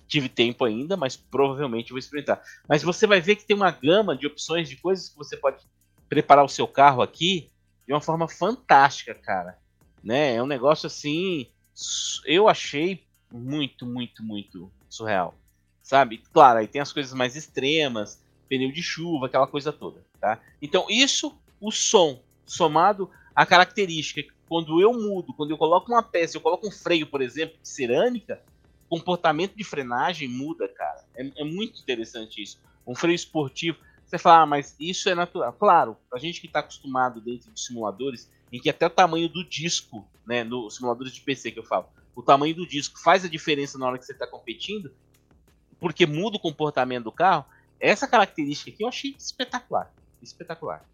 [0.07, 2.41] tive tempo ainda, mas provavelmente vou experimentar.
[2.67, 5.63] Mas você vai ver que tem uma gama de opções de coisas que você pode
[6.07, 7.51] preparar o seu carro aqui
[7.87, 9.57] de uma forma fantástica, cara.
[10.03, 10.35] Né?
[10.35, 11.47] É um negócio assim,
[12.25, 15.35] eu achei muito, muito, muito surreal.
[15.81, 16.21] Sabe?
[16.33, 20.39] Claro, aí tem as coisas mais extremas, pneu de chuva, aquela coisa toda, tá?
[20.61, 26.37] Então, isso, o som, somado à característica, quando eu mudo, quando eu coloco uma peça,
[26.37, 28.41] eu coloco um freio, por exemplo, de cerâmica,
[28.87, 31.03] comportamento de frenagem muda, cara.
[31.15, 32.59] É, é muito interessante isso.
[32.85, 35.53] Um freio esportivo, você fala, ah, mas isso é natural.
[35.53, 39.43] Claro, a gente que está acostumado dentro dos simuladores, em que até o tamanho do
[39.43, 43.29] disco, né, nos simuladores de PC que eu falo, o tamanho do disco faz a
[43.29, 44.91] diferença na hora que você está competindo,
[45.79, 47.45] porque muda o comportamento do carro.
[47.79, 50.85] Essa característica aqui eu achei espetacular, espetacular.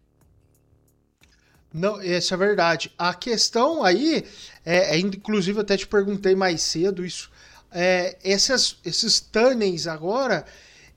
[1.72, 2.92] Não, isso é verdade.
[2.98, 4.26] A questão aí,
[4.64, 7.30] é, é inclusive eu até te perguntei mais cedo isso,
[7.70, 10.44] é, esses, esses tunnels agora,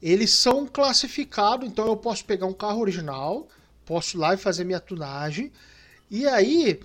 [0.01, 3.47] eles são classificados, então eu posso pegar um carro original,
[3.85, 5.51] posso ir lá e fazer minha tunagem,
[6.15, 6.79] e aí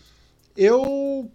[0.57, 1.31] eu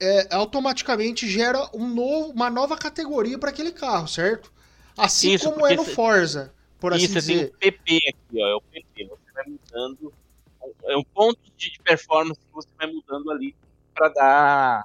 [0.00, 4.52] é, automaticamente gera um novo, uma nova categoria para aquele carro, certo?
[4.96, 7.52] Assim Isso, como é no Forza, por assim Isso, dizer.
[7.58, 10.14] Tem o PP aqui, ó, é o PP, você vai mudando,
[10.84, 13.54] é um ponto de performance que você vai mudando ali
[13.94, 14.84] para dar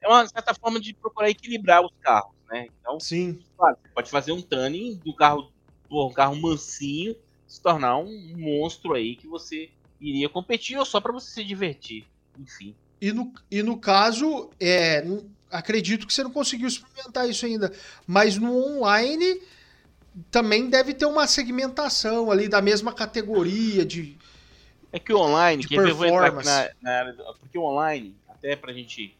[0.00, 2.68] é uma certa forma de procurar equilibrar os carros, né?
[2.80, 3.42] Então, Sim.
[3.56, 5.50] Claro, você pode fazer um tuning do carro,
[5.90, 11.12] um carro mansinho, se tornar um monstro aí que você iria competir ou só para
[11.12, 12.06] você se divertir,
[12.38, 12.74] enfim.
[13.00, 15.04] E no, e no caso, é,
[15.50, 17.72] acredito que você não conseguiu experimentar isso ainda,
[18.06, 19.40] mas no online
[20.30, 24.16] também deve ter uma segmentação ali da mesma categoria de.
[24.92, 26.48] É que o online, de performance.
[26.48, 29.14] Na, na área do, porque o online, até pra gente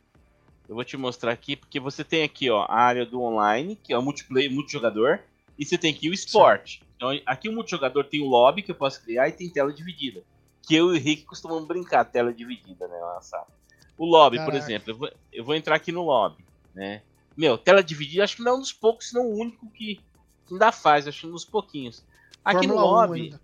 [0.68, 3.92] eu vou te mostrar aqui, porque você tem aqui ó, a área do online, que
[3.92, 5.20] é o multiplayer, multijogador,
[5.58, 6.82] e você tem aqui o esporte.
[6.96, 10.24] Então, aqui o multijogador tem o lobby que eu posso criar e tem tela dividida.
[10.66, 12.96] Que eu e o Rick costumamos brincar, tela dividida, né?
[13.20, 13.46] Sala.
[13.96, 14.52] O lobby, Caraca.
[14.52, 17.02] por exemplo, eu vou, eu vou, entrar aqui no lobby, né?
[17.36, 20.00] Meu, tela dividida, acho que não é um dos poucos, senão o único que
[20.50, 22.04] ainda faz, acho que um dos pouquinhos.
[22.44, 23.34] Aqui Fórmula no lobby.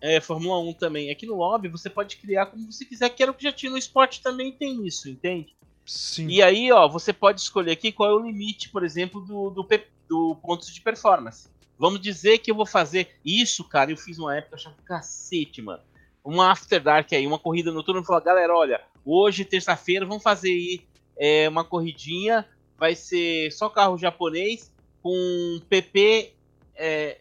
[0.00, 1.10] É, Fórmula 1 também.
[1.10, 3.70] Aqui no lobby você pode criar como você quiser, que era o que já tinha
[3.70, 5.54] no esporte também tem isso, entende?
[5.84, 6.28] Sim.
[6.28, 9.68] E aí, ó, você pode escolher aqui qual é o limite, por exemplo, do, do,
[10.08, 11.48] do pontos de performance.
[11.78, 13.90] Vamos dizer que eu vou fazer isso, cara.
[13.90, 15.82] Eu fiz uma época, achava cacete, mano.
[16.30, 18.02] Uma After Dark aí, uma corrida noturna.
[18.04, 20.80] Falar, galera, olha, hoje, terça-feira, vamos fazer aí
[21.16, 22.46] é, uma corridinha.
[22.78, 26.32] Vai ser só carro japonês com PP
[26.74, 27.18] é,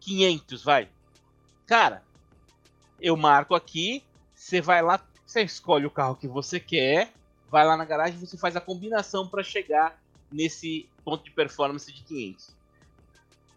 [0.00, 0.88] 500, vai.
[1.66, 2.02] Cara,
[3.00, 4.02] eu marco aqui.
[4.34, 7.12] Você vai lá, você escolhe o carro que você quer
[7.50, 12.02] vai lá na garagem você faz a combinação para chegar nesse ponto de performance de
[12.04, 12.54] 500.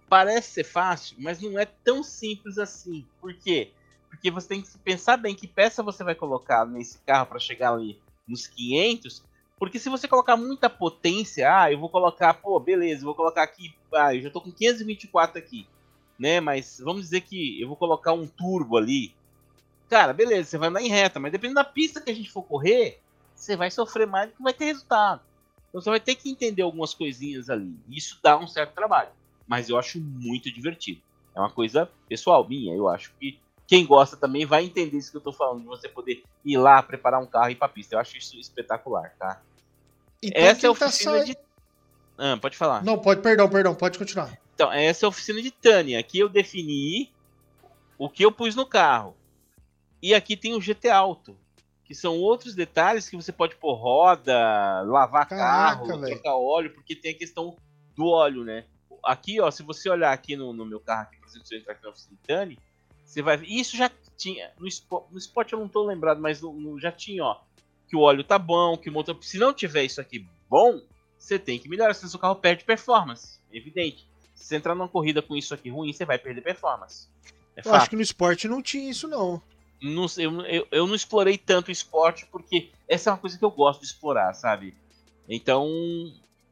[0.10, 3.06] Parece ser fácil, mas não é tão simples assim.
[3.22, 3.72] Por quê?
[3.72, 3.83] Porque
[4.32, 8.00] você tem que pensar bem que peça você vai colocar nesse carro para chegar ali
[8.28, 9.24] nos 500.
[9.60, 13.74] Porque se você colocar muita potência, ah, eu vou colocar, pô, beleza, vou colocar aqui,
[13.94, 15.68] ah, eu já tô com 524 aqui,
[16.20, 16.40] né?
[16.40, 19.14] Mas vamos dizer que eu vou colocar um turbo ali.
[19.90, 22.44] Cara, beleza, você vai andar em reta, mas dependendo da pista que a gente for
[22.44, 23.00] correr,
[23.36, 25.22] você vai sofrer mais do que vai ter resultado.
[25.70, 27.76] Então você vai ter que entender algumas coisinhas ali.
[27.90, 29.10] Isso dá um certo trabalho.
[29.48, 31.02] Mas eu acho muito divertido.
[31.36, 32.76] É uma coisa pessoal minha.
[32.76, 35.88] Eu acho que quem gosta também vai entender isso que eu tô falando, de você
[35.88, 37.96] poder ir lá, preparar um carro e ir pra pista.
[37.96, 39.42] Eu acho isso espetacular, tá?
[40.22, 41.38] Então, essa é a tá oficina tá de.
[42.18, 42.84] Ah, pode falar.
[42.84, 44.38] Não, pode, perdão, perdão, pode continuar.
[44.54, 46.00] Então, essa é a oficina de Tânia.
[46.00, 47.12] Aqui eu defini
[47.98, 49.16] o que eu pus no carro.
[50.02, 51.38] E aqui tem o GT Alto,
[51.86, 56.16] que são outros detalhes que você pode pôr roda, lavar Caraca, carro, véio.
[56.16, 57.56] trocar óleo, porque tem a questão
[57.96, 58.66] do óleo, né?
[59.04, 61.60] Aqui, ó, se você olhar aqui no, no meu carro, aqui, por exemplo, se eu
[61.60, 62.58] entrar aqui na oficina de Tânia,
[63.04, 63.42] você vai.
[63.46, 64.52] Isso já tinha.
[64.60, 67.42] No, Sport, no Sport eu não tô lembrado, mas no, no, já tinha, ó.
[67.88, 69.18] Que o óleo tá bom, que o motor.
[69.22, 70.82] Se não tiver isso aqui bom,
[71.18, 73.40] você tem que melhorar, senão seu carro perde performance.
[73.52, 74.08] Evidente.
[74.36, 77.08] Se você entrar numa corrida com isso aqui ruim, você vai perder performance.
[77.56, 77.76] É eu fato.
[77.76, 79.42] acho que no esporte não tinha isso, não.
[79.82, 83.46] não eu, eu, eu, não explorei tanto o esporte, porque essa é uma coisa que
[83.46, 84.76] eu gosto de explorar, sabe?
[85.30, 85.70] Então,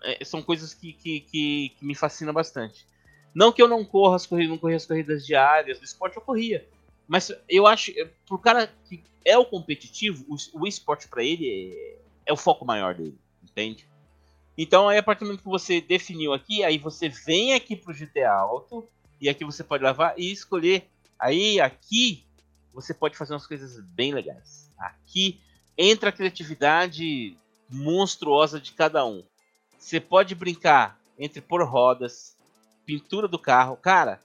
[0.04, 2.86] é, são coisas que, que, que, que me fascinam bastante.
[3.34, 6.22] Não que eu não corra as corridas, não corria as corridas diárias, do esporte eu
[6.22, 6.68] corria.
[7.08, 7.92] Mas eu acho,
[8.26, 12.66] pro cara que é o competitivo, o, o esporte para ele é, é, o foco
[12.66, 13.88] maior dele, entende?
[14.58, 17.94] Então aí a partir do momento que você definiu aqui, aí você vem aqui pro
[17.94, 18.88] GT Alto,
[19.20, 20.90] e aqui você pode lavar e escolher.
[21.20, 22.26] Aí aqui
[22.74, 24.72] você pode fazer umas coisas bem legais.
[24.78, 25.40] Aqui
[25.78, 27.38] entra a criatividade
[27.70, 29.24] monstruosa de cada um.
[29.78, 32.36] Você pode brincar entre pôr rodas,
[32.92, 34.22] pintura do carro, cara,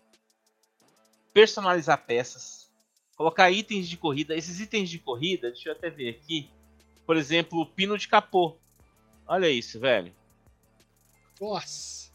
[1.32, 2.68] personalizar peças,
[3.16, 4.34] colocar itens de corrida.
[4.34, 6.50] Esses itens de corrida, deixa eu até ver aqui.
[7.06, 8.56] Por exemplo, o pino de capô.
[9.24, 10.12] Olha isso, velho.
[11.40, 12.10] Nossa.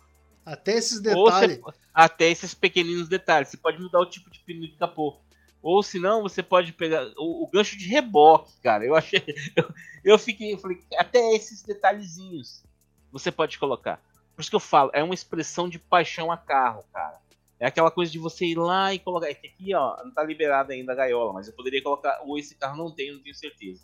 [0.46, 1.60] Até esses detalhes.
[1.60, 3.48] Você, até esses pequeninos detalhes.
[3.48, 5.18] Você pode mudar o tipo de pino de capô.
[5.62, 8.84] Ou se não, você pode pegar o, o, gancho de reboque, cara.
[8.84, 9.24] Eu achei.
[9.56, 10.54] Eu, eu fiquei.
[10.54, 12.64] Eu falei, até esses detalhezinhos
[13.12, 14.02] você pode colocar.
[14.41, 17.21] Por isso que eu falo, é uma expressão de paixão a carro, cara.
[17.60, 19.27] É aquela coisa de você ir lá e colocar.
[19.27, 22.19] É aqui, ó, não tá liberada ainda a gaiola, mas eu poderia colocar.
[22.23, 23.84] Ou esse carro não tem, não tenho certeza.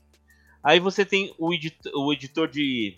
[0.63, 2.97] Aí você tem o, editor, o editor de,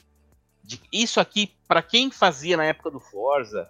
[0.63, 0.79] de.
[0.89, 3.69] Isso aqui, para quem fazia na época do Forza,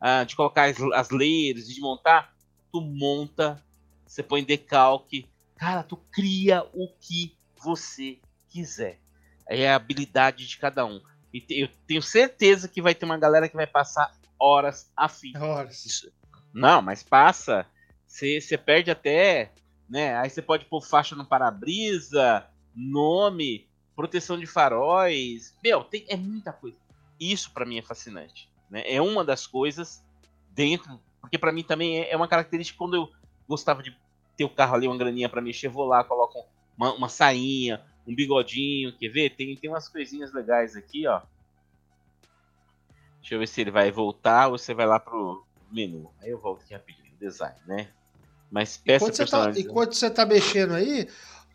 [0.00, 2.32] uh, de colocar as, as layers, de montar,
[2.70, 3.60] tu monta,
[4.06, 5.28] você põe decalque.
[5.56, 9.00] Cara, tu cria o que você quiser.
[9.48, 11.02] É a habilidade de cada um.
[11.34, 15.36] E eu tenho certeza que vai ter uma galera que vai passar horas a fim.
[15.36, 15.84] Horas.
[15.84, 16.12] Isso.
[16.52, 17.66] Não, mas passa.
[18.06, 19.52] Você perde até.
[19.88, 20.16] Né?
[20.16, 25.52] Aí você pode pôr faixa no para-brisa, nome, proteção de faróis.
[25.62, 26.76] Meu, tem, é muita coisa.
[27.18, 28.48] Isso para mim é fascinante.
[28.70, 28.84] Né?
[28.86, 30.04] É uma das coisas
[30.50, 31.00] dentro.
[31.20, 33.10] Porque para mim também é, é, uma característica quando eu
[33.48, 33.96] gostava de
[34.36, 38.14] ter o carro ali, uma graninha para mexer, vou lá, coloco uma, uma sainha, um
[38.14, 39.30] bigodinho, quer ver?
[39.30, 41.20] Tem, tem umas coisinhas legais aqui, ó.
[43.20, 46.10] Deixa eu ver se ele vai voltar ou você vai lá pro menu.
[46.20, 47.88] Aí eu volto aqui rapidinho, design, né?
[48.50, 51.08] Mas peça enquanto você, tá, enquanto você tá mexendo aí,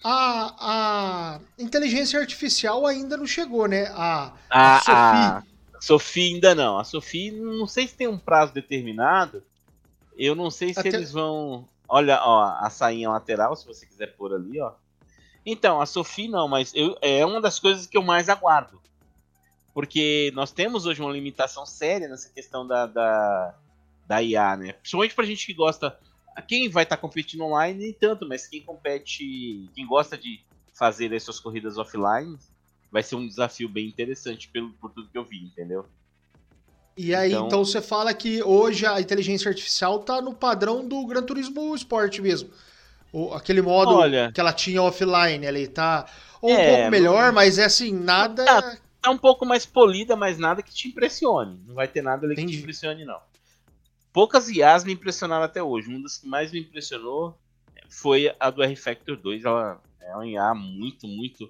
[0.03, 3.85] a, a inteligência artificial ainda não chegou, né?
[3.93, 5.49] A, a, a Sophie.
[5.75, 6.79] A Sophie ainda não.
[6.79, 9.43] A Sophie, não sei se tem um prazo determinado.
[10.17, 10.89] Eu não sei se Até...
[10.89, 11.67] eles vão.
[11.87, 14.73] Olha, ó, a sainha lateral, se você quiser pôr ali, ó.
[15.45, 18.79] Então, a Sophie não, mas eu, é uma das coisas que eu mais aguardo.
[19.73, 23.55] Porque nós temos hoje uma limitação séria nessa questão da, da,
[24.05, 24.73] da IA, né?
[24.73, 25.97] Principalmente pra gente que gosta.
[26.47, 29.69] Quem vai estar tá competindo online, nem tanto, mas quem compete.
[29.73, 30.41] Quem gosta de
[30.73, 32.37] fazer as suas corridas offline,
[32.91, 35.85] vai ser um desafio bem interessante pelo, por tudo que eu vi, entendeu?
[36.97, 41.05] E aí, então, então você fala que hoje a inteligência artificial tá no padrão do
[41.05, 42.49] Gran Turismo Sport mesmo.
[43.11, 46.05] O, aquele modo Olha, que ela tinha offline ali, tá?
[46.41, 48.45] Ou é, um pouco melhor, mas é assim, nada.
[48.45, 51.59] Tá, tá, um pouco mais polida, mas nada que te impressione.
[51.65, 52.51] Não vai ter nada ali Entendi.
[52.51, 53.19] que te impressione, não.
[54.13, 55.89] Poucas IAs me impressionaram até hoje.
[55.89, 57.37] Uma das que mais me impressionou
[57.89, 59.45] foi a do R-Factor 2.
[59.45, 61.49] Ela é uma IA muito, muito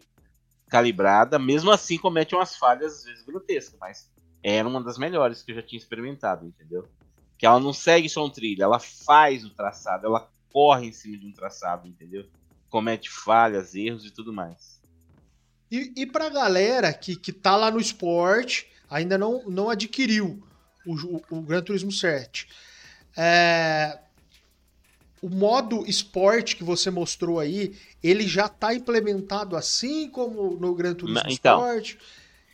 [0.70, 1.38] calibrada.
[1.38, 4.10] Mesmo assim, comete umas falhas, às vezes, grotescas, mas
[4.42, 6.88] era uma das melhores que eu já tinha experimentado, entendeu?
[7.38, 11.18] Que ela não segue só um trilho, ela faz o traçado, ela corre em cima
[11.18, 12.26] de um traçado, entendeu?
[12.70, 14.80] Comete falhas, erros e tudo mais.
[15.72, 20.42] E, e pra galera que, que tá lá no esporte, ainda não, não adquiriu
[20.86, 22.48] o, o, o Gran Turismo 7.
[23.16, 24.00] É,
[25.22, 30.94] o modo esporte que você mostrou aí, ele já está implementado assim como no Gran
[30.94, 31.96] Turismo então, Sport?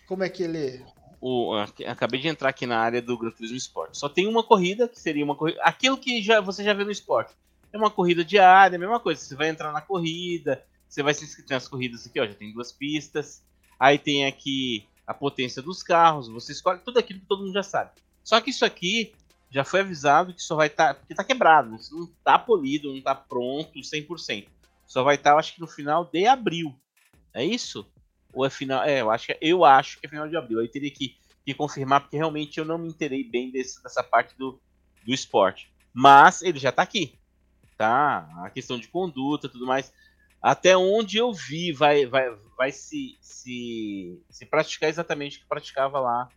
[0.08, 0.84] Como é que ele
[1.28, 1.56] o,
[1.88, 3.96] acabei de entrar aqui na área do Gran Turismo Sport.
[3.96, 5.60] Só tem uma corrida, que seria uma corrida.
[5.64, 7.34] Aquilo que já, você já viu no esporte.
[7.72, 9.22] É uma corrida diária, a mesma coisa.
[9.22, 12.26] Você vai entrar na corrida, você vai se inscrever nas corridas aqui, ó.
[12.26, 13.44] Já tem duas pistas.
[13.80, 17.64] Aí tem aqui a potência dos carros, você escolhe tudo aquilo que todo mundo já
[17.64, 17.92] sabe.
[18.24, 19.14] Só que isso aqui
[19.52, 20.94] já foi avisado que só vai estar.
[20.94, 24.48] Tá, porque está quebrado, isso não está polido, não está pronto 100%.
[24.88, 26.76] Só vai estar, tá, acho que no final de abril.
[27.34, 27.86] É isso?
[28.34, 28.84] Ou é final.
[28.84, 30.60] É, eu acho que, eu acho que é final de abril.
[30.60, 34.36] Aí teria que, que confirmar, porque realmente eu não me interei bem desse, dessa parte
[34.38, 34.60] do,
[35.06, 35.72] do esporte.
[35.94, 37.18] Mas ele já está aqui.
[37.78, 38.30] Tá?
[38.44, 39.92] A questão de conduta tudo mais.
[40.42, 46.00] Até onde eu vi, vai, vai, vai se, se, se praticar exatamente o que praticava
[46.00, 46.30] lá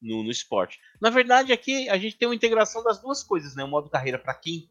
[0.00, 0.80] no, no esporte.
[1.00, 3.62] Na verdade, aqui a gente tem uma integração das duas coisas, né?
[3.62, 4.68] O modo carreira para quem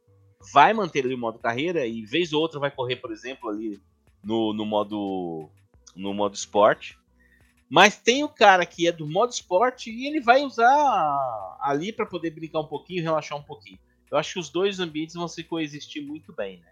[0.53, 3.79] vai manter ali o modo carreira e vez ou outra vai correr, por exemplo, ali
[4.23, 5.49] no, no modo
[5.95, 6.97] no modo esporte.
[7.69, 12.05] Mas tem o cara que é do modo esporte e ele vai usar ali para
[12.05, 13.77] poder brincar um pouquinho, relaxar um pouquinho.
[14.12, 16.72] Eu acho que os dois ambientes vão se coexistir muito bem, né?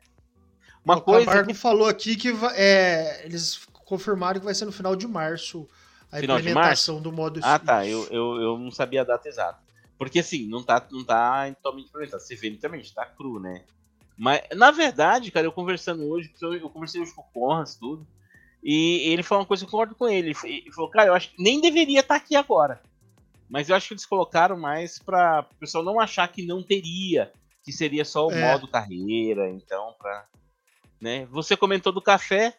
[0.83, 1.53] Uma o coisa Camargo que...
[1.53, 5.67] falou aqui que é, eles confirmaram que vai ser no final de março
[6.11, 7.85] a final implementação do modo Ah, tá.
[7.85, 9.59] Eu, eu, eu não sabia a data exata.
[9.97, 12.21] Porque assim, não tá, não tá totalmente implementado.
[12.21, 13.63] Você vê literalmente, tá cru, né?
[14.17, 18.07] Mas, na verdade, cara, eu conversando hoje, eu conversei hoje com o Conras, tudo.
[18.63, 20.33] E ele falou uma coisa que eu concordo com ele.
[20.43, 22.81] Ele falou, cara, eu acho que nem deveria estar tá aqui agora.
[23.49, 27.31] Mas eu acho que eles colocaram mais pra o pessoal não achar que não teria.
[27.63, 28.51] Que seria só o é.
[28.51, 29.49] modo carreira.
[29.49, 30.27] Então, pra.
[30.99, 31.25] Né?
[31.27, 32.57] Você comentou do café.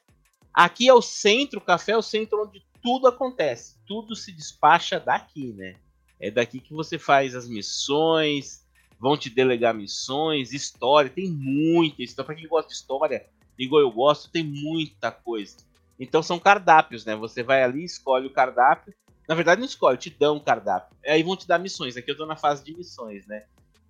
[0.53, 4.99] Aqui é o centro, o café é o centro onde tudo acontece, tudo se despacha
[4.99, 5.77] daqui, né?
[6.21, 8.67] É daqui que você faz as missões,
[8.99, 12.27] vão te delegar missões, história, tem muita história.
[12.27, 13.27] Pra quem gosta de história,
[13.59, 15.57] igual eu gosto, tem muita coisa.
[15.99, 17.15] Então são cardápios, né?
[17.17, 18.95] Você vai ali, escolhe o cardápio.
[19.29, 20.97] Na verdade, não escolhe, te dão um cardápio.
[21.07, 21.97] Aí vão te dar missões.
[21.97, 23.45] Aqui eu tô na fase de missões, né?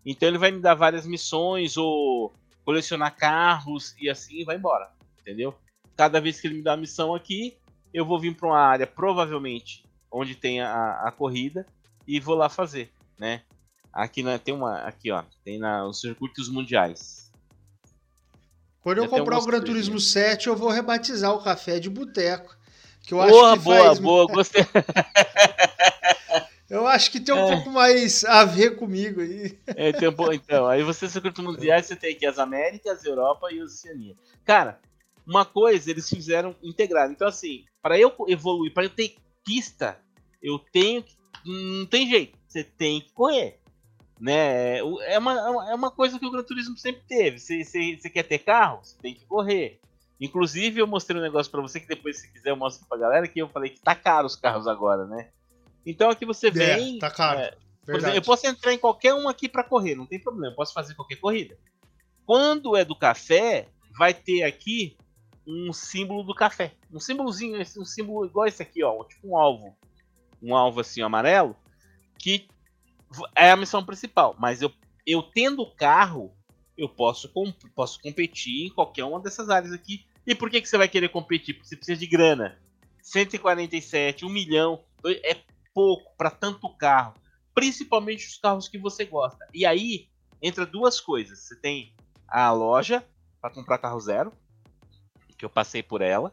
[0.05, 5.55] Então ele vai me dar várias missões ou colecionar carros e assim vai embora, entendeu?
[5.97, 7.57] Cada vez que ele me dá a missão aqui,
[7.95, 11.65] eu vou vir para uma área provavelmente onde tem a, a corrida
[12.07, 13.43] e vou lá fazer, né?
[13.93, 17.31] Aqui na, tem uma, aqui ó, tem na, os circuitos mundiais.
[18.81, 22.58] Quando eu comprar o Gran Turismo 7, eu vou rebatizar o café de boteco.
[23.09, 23.99] Que eu boa, acho que boa, faz...
[23.99, 24.61] boa, gostei.
[26.69, 27.55] eu acho que tem um é.
[27.55, 29.59] pouco mais a ver comigo aí.
[29.67, 33.63] É, tem um então, aí você circuito mundiais, você tem aqui as Américas, Europa e
[33.63, 34.15] Oceania.
[34.45, 34.79] Cara,
[35.27, 37.11] uma coisa eles fizeram integrado.
[37.11, 39.99] Então, assim, para eu evoluir, para eu ter pista,
[40.43, 41.17] eu tenho que.
[41.47, 43.59] Não tem jeito, você tem que correr.
[44.21, 44.81] Né?
[44.81, 45.33] É, uma,
[45.71, 47.39] é uma coisa que o Gran Turismo sempre teve.
[47.39, 48.81] Você, você, você quer ter carro?
[48.83, 49.81] Você tem que correr.
[50.21, 53.29] Inclusive, eu mostrei um negócio para você que depois, se quiser, eu mostro pra galera
[53.29, 55.31] que eu falei que tá caro os carros agora, né?
[55.87, 56.97] Então aqui você é, vem.
[56.97, 57.41] É, tá caro.
[57.41, 57.57] É,
[57.89, 60.75] exemplo, eu posso entrar em qualquer um aqui para correr, não tem problema, eu posso
[60.75, 61.57] fazer qualquer corrida.
[62.27, 64.97] Quando é do café, vai ter aqui
[65.47, 66.75] um símbolo do café.
[66.93, 69.03] Um símbolozinho, um símbolo igual esse aqui, ó.
[69.05, 69.75] Tipo um alvo.
[70.43, 71.57] Um alvo assim amarelo.
[72.19, 72.47] Que
[73.35, 74.37] é a missão principal.
[74.39, 74.71] Mas eu,
[75.07, 76.37] eu tendo o carro,
[76.77, 77.33] eu posso,
[77.75, 80.05] posso competir em qualquer uma dessas áreas aqui.
[80.29, 81.55] E por que, que você vai querer competir?
[81.55, 82.61] Porque você precisa de grana.
[83.01, 84.85] 147, 1 milhão.
[85.25, 85.39] É
[85.73, 87.15] pouco para tanto carro.
[87.55, 89.49] Principalmente os carros que você gosta.
[89.55, 90.11] E aí
[90.43, 91.39] entra duas coisas.
[91.39, 91.95] Você tem
[92.29, 93.03] a loja
[93.41, 94.31] para comprar carro zero
[95.39, 96.31] que eu passei por ela.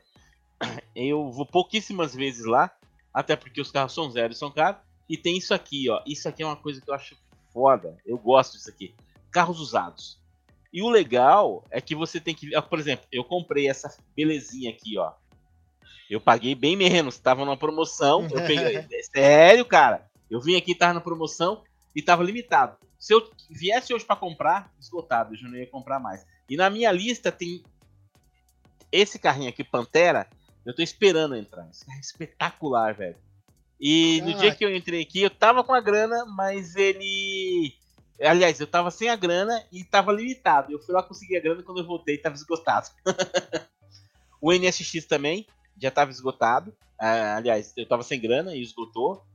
[0.93, 2.75] Eu vou pouquíssimas vezes lá,
[3.13, 4.81] até porque os carros são zero e são caros.
[5.07, 6.01] E tem isso aqui, ó.
[6.05, 7.15] Isso aqui é uma coisa que eu acho
[7.53, 7.95] foda.
[8.05, 8.95] Eu gosto disso aqui.
[9.31, 10.19] Carros usados.
[10.75, 12.49] E o legal é que você tem que.
[12.63, 15.13] Por exemplo, eu comprei essa belezinha aqui, ó.
[16.09, 18.23] Eu paguei bem menos, tava numa promoção.
[18.23, 18.75] Eu peguei.
[18.75, 20.05] É sério, cara.
[20.29, 21.63] Eu vim aqui, tava na promoção
[21.95, 22.75] e tava limitado.
[22.99, 26.25] Se eu viesse hoje para comprar, esgotado, eu já não ia comprar mais.
[26.49, 27.63] E na minha lista tem
[28.91, 30.27] esse carrinho aqui, Pantera,
[30.65, 31.69] eu tô esperando entrar.
[31.69, 33.15] Esse carro é espetacular, velho.
[33.79, 37.73] E no dia que eu entrei aqui, eu tava com a grana, mas ele.
[38.21, 40.71] Aliás, eu tava sem a grana e tava limitado.
[40.71, 42.87] Eu fui lá conseguir a grana quando eu voltei tava esgotado.
[44.41, 45.45] o NSX também
[45.77, 46.75] já tava esgotado.
[46.97, 49.25] Ah, aliás, eu tava sem grana e esgotou.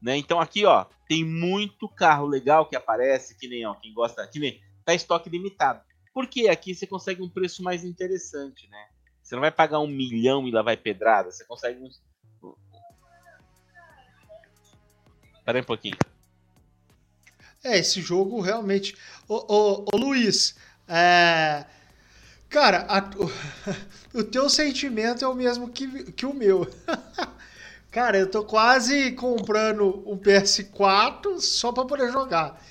[0.00, 0.16] Né?
[0.16, 4.38] Então aqui, ó, tem muito carro legal que aparece, que nem, ó, quem gosta, que
[4.38, 5.82] nem tá estoque limitado.
[6.12, 8.88] Porque aqui você consegue um preço mais interessante, né?
[9.22, 11.30] Você não vai pagar um milhão e lá vai pedrada.
[11.30, 12.02] Você consegue uns.
[15.44, 15.96] Pera aí um pouquinho.
[17.64, 18.94] É, esse jogo realmente.
[19.26, 20.54] Ô, ô, ô Luiz,
[20.86, 21.64] é...
[22.50, 23.02] cara, a...
[24.12, 26.68] o teu sentimento é o mesmo que, que o meu.
[27.90, 32.62] cara, eu tô quase comprando um PS4 só para poder jogar.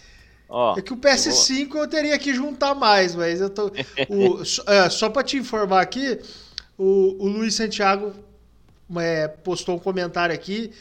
[0.48, 1.82] Oh, é que o PS5 eu, vou...
[1.82, 3.72] eu, teria que juntar mais, mas eu tô.
[4.08, 6.20] o, é, só para te informar aqui,
[6.78, 8.14] o, o Luiz Santiago
[8.98, 10.72] é, postou um comentário aqui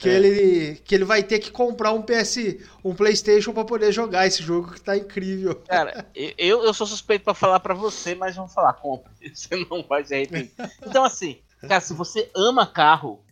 [0.00, 0.14] que, é.
[0.14, 2.38] ele, que ele vai ter que comprar um PS,
[2.82, 5.54] um PlayStation para poder jogar esse jogo que tá incrível.
[5.68, 9.12] Cara, eu, eu sou suspeito para falar para você, mas vamos falar, compra.
[9.34, 10.52] Você não vai se arrepender.
[10.86, 13.22] Então, assim, cara, se você ama carro,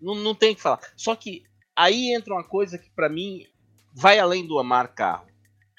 [0.00, 0.80] não, não tem o que falar.
[0.96, 1.44] Só que
[1.76, 3.44] aí entra uma coisa que para mim
[3.92, 5.26] vai além do amar carro.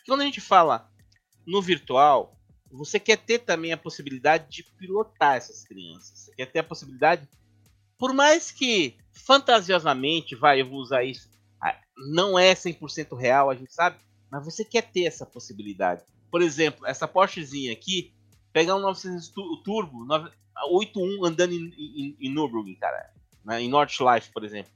[0.06, 0.88] Quando a gente fala
[1.48, 2.38] no virtual,
[2.72, 6.20] você quer ter também a possibilidade de pilotar essas crianças.
[6.20, 7.28] Você quer ter a possibilidade,
[7.98, 11.30] por mais que fantasiosamente, vai, eu vou usar isso,
[11.62, 11.76] ah,
[12.12, 13.98] não é 100% real, a gente sabe,
[14.32, 16.04] mas você quer ter essa possibilidade.
[16.30, 18.14] Por exemplo, essa Porschezinha aqui,
[18.52, 19.30] pegar um 900
[19.64, 20.06] Turbo
[20.72, 23.12] 81 andando em, em, em Nürburgring, cara,
[23.46, 24.72] né, em Nordschleife, por exemplo.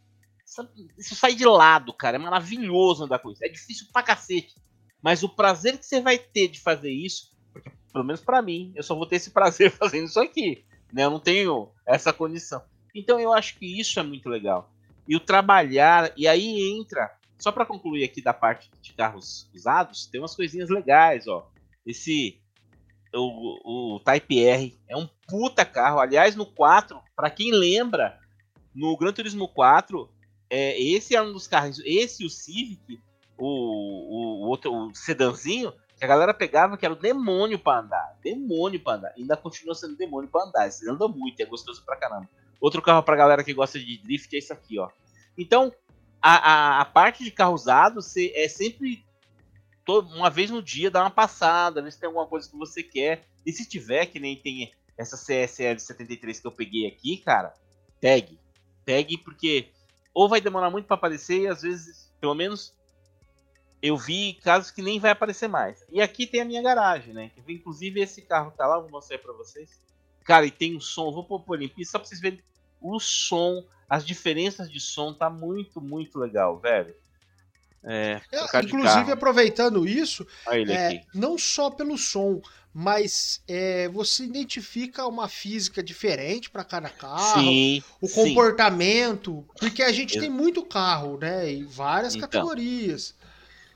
[0.97, 3.43] Isso sai de lado, cara, é maravilhoso andar com isso.
[3.43, 4.55] É difícil pra cacete.
[5.01, 8.71] Mas o prazer que você vai ter de fazer isso, porque pelo menos para mim,
[8.75, 11.05] eu só vou ter esse prazer fazendo isso aqui, né?
[11.05, 12.61] Eu não tenho essa condição.
[12.93, 14.71] Então eu acho que isso é muito legal.
[15.07, 20.05] E o trabalhar, e aí entra, só para concluir aqui da parte de carros usados,
[20.05, 21.49] tem umas coisinhas legais, ó.
[21.85, 22.39] Esse
[23.13, 25.99] o, o Type R é um puta carro.
[25.99, 28.19] Aliás, no 4, para quem lembra,
[28.73, 30.09] no Gran Turismo 4,
[30.49, 32.99] é, esse é um dos carros, esse o Civic,
[33.37, 38.17] o, o, outro o sedanzinho, que a galera pegava que era o demônio para andar.
[38.23, 39.13] Demônio para andar.
[39.17, 40.67] Ainda continua sendo demônio para andar.
[40.67, 42.29] Esse anda muito, é gostoso pra caramba.
[42.61, 44.87] Outro carro pra galera que gosta de drift é isso aqui, ó.
[45.35, 45.73] Então,
[46.21, 47.99] a, a, a parte de carro usado
[48.35, 49.03] é sempre
[49.87, 53.25] uma vez no dia dar uma passada, ver se tem alguma coisa que você quer.
[53.43, 57.53] E se tiver, que nem tem essa CSL 73 que eu peguei aqui, cara,
[57.99, 58.39] pegue.
[58.85, 59.69] Pegue porque
[60.13, 62.73] ou vai demorar muito para aparecer e às vezes, pelo menos
[63.81, 65.83] eu vi casos que nem vai aparecer mais.
[65.89, 67.31] E aqui tem a minha garagem, né?
[67.47, 69.79] Inclusive esse carro tá lá, vou mostrar para vocês.
[70.23, 72.39] Cara, e tem um som, vou pôr limpo só pra vocês verem
[72.81, 76.95] o som, as diferenças de som, tá muito, muito legal, velho.
[77.83, 82.39] É, é inclusive, aproveitando isso, é, não só pelo som,
[82.73, 89.59] mas é, você identifica uma física diferente para cada carro, sim, o comportamento, sim.
[89.59, 91.51] porque a gente tem muito carro, né?
[91.51, 93.15] Em várias então, categorias.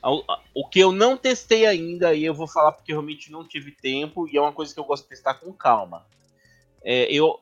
[0.03, 3.72] O, o que eu não testei ainda, e eu vou falar porque realmente não tive
[3.72, 6.06] tempo, e é uma coisa que eu gosto de testar com calma.
[6.88, 7.40] É, eu,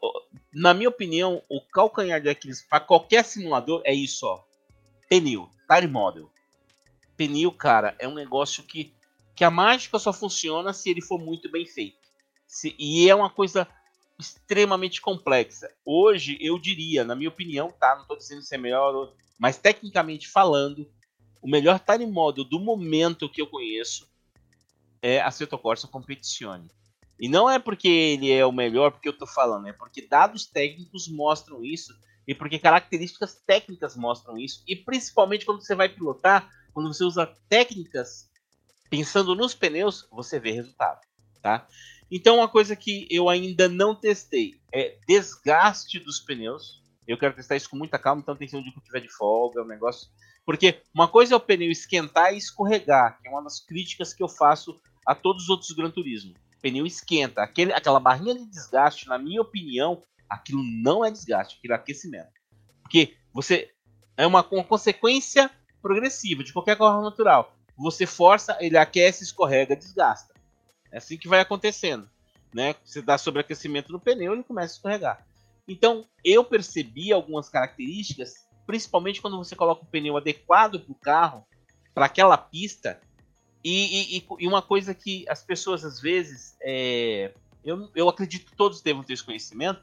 [0.53, 4.41] na minha opinião, o calcanhar de Aquiles para qualquer simulador é isso, ó.
[5.09, 6.31] Pneu, tire model.
[7.17, 8.93] Pneu, cara, é um negócio que,
[9.35, 11.97] que a mágica só funciona se ele for muito bem feito.
[12.47, 13.67] Se, e é uma coisa
[14.17, 15.69] extremamente complexa.
[15.83, 17.95] Hoje, eu diria, na minha opinião, tá?
[17.95, 20.89] Não estou dizendo se é melhor, mas tecnicamente falando,
[21.41, 24.09] o melhor time model do momento que eu conheço
[25.01, 26.71] é a Seto Corsa Competizione.
[27.23, 30.45] E não é porque ele é o melhor porque eu tô falando, é porque dados
[30.45, 31.97] técnicos mostram isso
[32.27, 34.61] e porque características técnicas mostram isso.
[34.67, 38.29] E principalmente quando você vai pilotar, quando você usa técnicas
[38.89, 40.99] pensando nos pneus, você vê resultado,
[41.41, 41.65] tá?
[42.11, 46.83] Então uma coisa que eu ainda não testei é desgaste dos pneus.
[47.07, 48.83] Eu quero testar isso com muita calma, então tem que ser um dia que eu
[48.83, 50.09] tiver de folga, é um negócio.
[50.45, 54.21] Porque uma coisa é o pneu esquentar e escorregar, que é uma das críticas que
[54.21, 57.43] eu faço a todos os outros Gran Turismo pneu esquenta.
[57.43, 62.31] Aquele, aquela barrinha de desgaste, na minha opinião, aquilo não é desgaste, aquilo é aquecimento.
[62.81, 63.69] Porque você
[64.15, 65.51] é uma, uma consequência
[65.81, 67.53] progressiva de qualquer carro natural.
[67.75, 70.33] Você força, ele aquece, escorrega, desgasta.
[70.89, 72.09] É assim que vai acontecendo.
[72.53, 72.75] Né?
[72.85, 75.27] Você dá sobreaquecimento no pneu, ele começa a escorregar.
[75.67, 81.45] Então, eu percebi algumas características, principalmente quando você coloca o pneu adequado para o carro,
[81.93, 83.01] para aquela pista,
[83.63, 86.55] e, e, e, uma coisa que as pessoas às vezes.
[86.61, 87.31] É,
[87.63, 89.81] eu, eu acredito que todos devam ter esse conhecimento,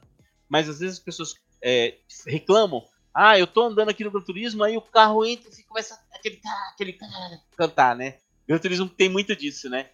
[0.49, 2.85] mas às vezes as pessoas é, reclamam.
[3.12, 6.41] Ah, eu tô andando aqui no Gran Turismo, aí o carro entra e começa aquele,
[6.72, 6.99] aquele
[7.57, 8.18] cantar, né?
[8.47, 9.91] Gran Turismo tem muito disso, né?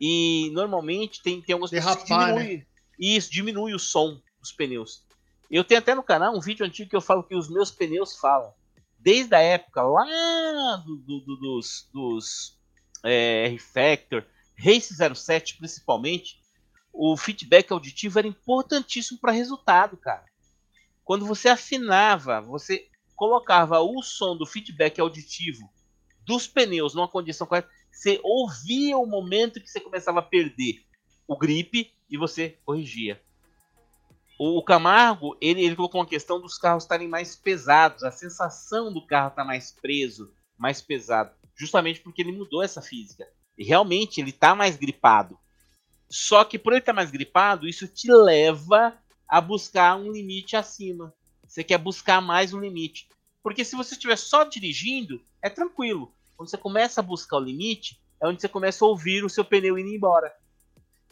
[0.00, 2.58] E normalmente tem, tem algumas Derrapar, pessoas que diminuem.
[2.58, 2.66] Né?
[2.98, 5.04] Isso, diminui o som dos pneus.
[5.50, 8.16] Eu tenho até no canal um vídeo antigo que eu falo que os meus pneus
[8.18, 8.52] falam.
[8.98, 12.57] Desde a época lá do, do, do, dos, dos
[13.04, 14.24] é, R-Factor,
[14.56, 16.40] Race 07 principalmente,
[16.92, 20.24] o feedback auditivo era importantíssimo para resultado, cara.
[21.04, 25.70] Quando você afinava, você colocava o som do feedback auditivo
[26.24, 30.84] dos pneus numa condição correta, você ouvia o momento que você começava a perder
[31.26, 33.20] o grip e você corrigia.
[34.38, 39.04] O, Camargo, ele, ele colocou uma questão dos carros estarem mais pesados, a sensação do
[39.04, 43.28] carro estar tá mais preso, mais pesado justamente porque ele mudou essa física.
[43.56, 45.38] E realmente ele está mais gripado.
[46.08, 48.96] Só que por ele estar tá mais gripado, isso te leva
[49.26, 51.12] a buscar um limite acima.
[51.46, 53.08] Você quer buscar mais um limite.
[53.42, 56.14] Porque se você estiver só dirigindo, é tranquilo.
[56.36, 59.44] Quando você começa a buscar o limite, é onde você começa a ouvir o seu
[59.44, 60.32] pneu indo embora.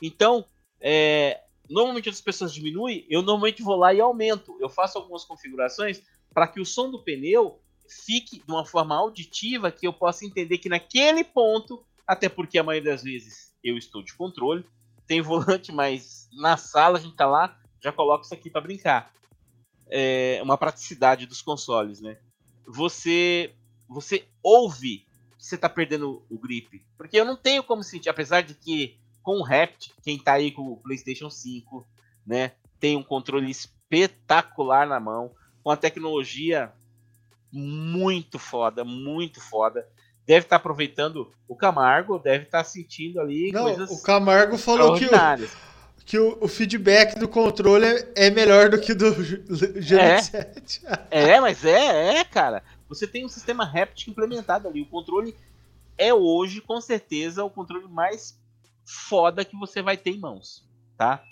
[0.01, 0.45] Então,
[0.81, 4.57] é, normalmente as pessoas diminuem, eu normalmente vou lá e aumento.
[4.61, 9.71] Eu faço algumas configurações para que o som do pneu fique de uma forma auditiva
[9.71, 14.03] que eu possa entender que naquele ponto, até porque a maioria das vezes eu estou
[14.03, 14.65] de controle,
[15.07, 19.13] tem volante, mas na sala a gente tá lá, já coloca isso aqui para brincar.
[19.89, 22.19] É uma praticidade dos consoles, né?
[22.67, 23.55] Você
[23.89, 25.07] você ouve
[25.39, 28.99] que você tá perdendo o grip, porque eu não tenho como sentir, apesar de que
[29.23, 31.87] com o Rapt, quem tá aí com o PlayStation 5,
[32.25, 35.33] né, tem um controle espetacular na mão,
[35.63, 36.73] com a tecnologia
[37.57, 39.87] muito foda, muito foda
[40.27, 44.59] deve estar tá aproveitando o Camargo, deve estar tá sentindo ali Não, coisas o Camargo
[44.59, 45.49] falou que, o,
[46.05, 50.83] que o, o, feedback do controle é melhor do que do G7.
[51.11, 52.63] É, é, mas é, é, cara.
[52.89, 54.83] Você tem um sistema Haptic implementado ali.
[54.83, 55.35] O controle
[55.97, 58.39] é hoje, com certeza, o controle mais
[58.85, 60.65] foda que você vai ter em mãos,
[60.97, 61.23] tá?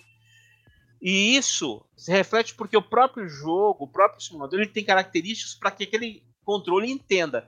[1.05, 5.69] E isso se reflete porque o próprio jogo, o próprio simulador, ele tem características para
[5.69, 7.47] que aquele controle entenda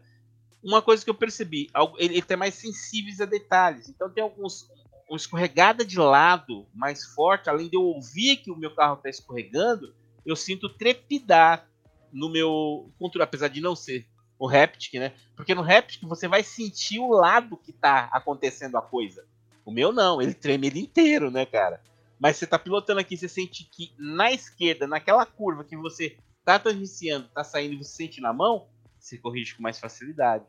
[0.64, 3.90] uma coisa que eu percebi, ele, tem mais sensíveis a detalhes.
[3.90, 4.70] Então tem alguns
[5.10, 9.10] uma escorregada de lado mais forte, além de eu ouvir que o meu carro está
[9.10, 11.68] escorregando, eu sinto trepidar
[12.14, 14.06] no meu controle, apesar de não ser
[14.38, 15.14] o Reptic, né?
[15.36, 19.26] Porque no Reptic você vai sentir o lado que está acontecendo a coisa.
[19.66, 21.82] O meu não, ele treme ele inteiro, né, cara?
[22.20, 26.58] Mas você está pilotando aqui, você sente que na esquerda, naquela curva que você está
[26.58, 28.68] tangenciando, está saindo e você sente na mão,
[29.00, 30.46] se corrige com mais facilidade.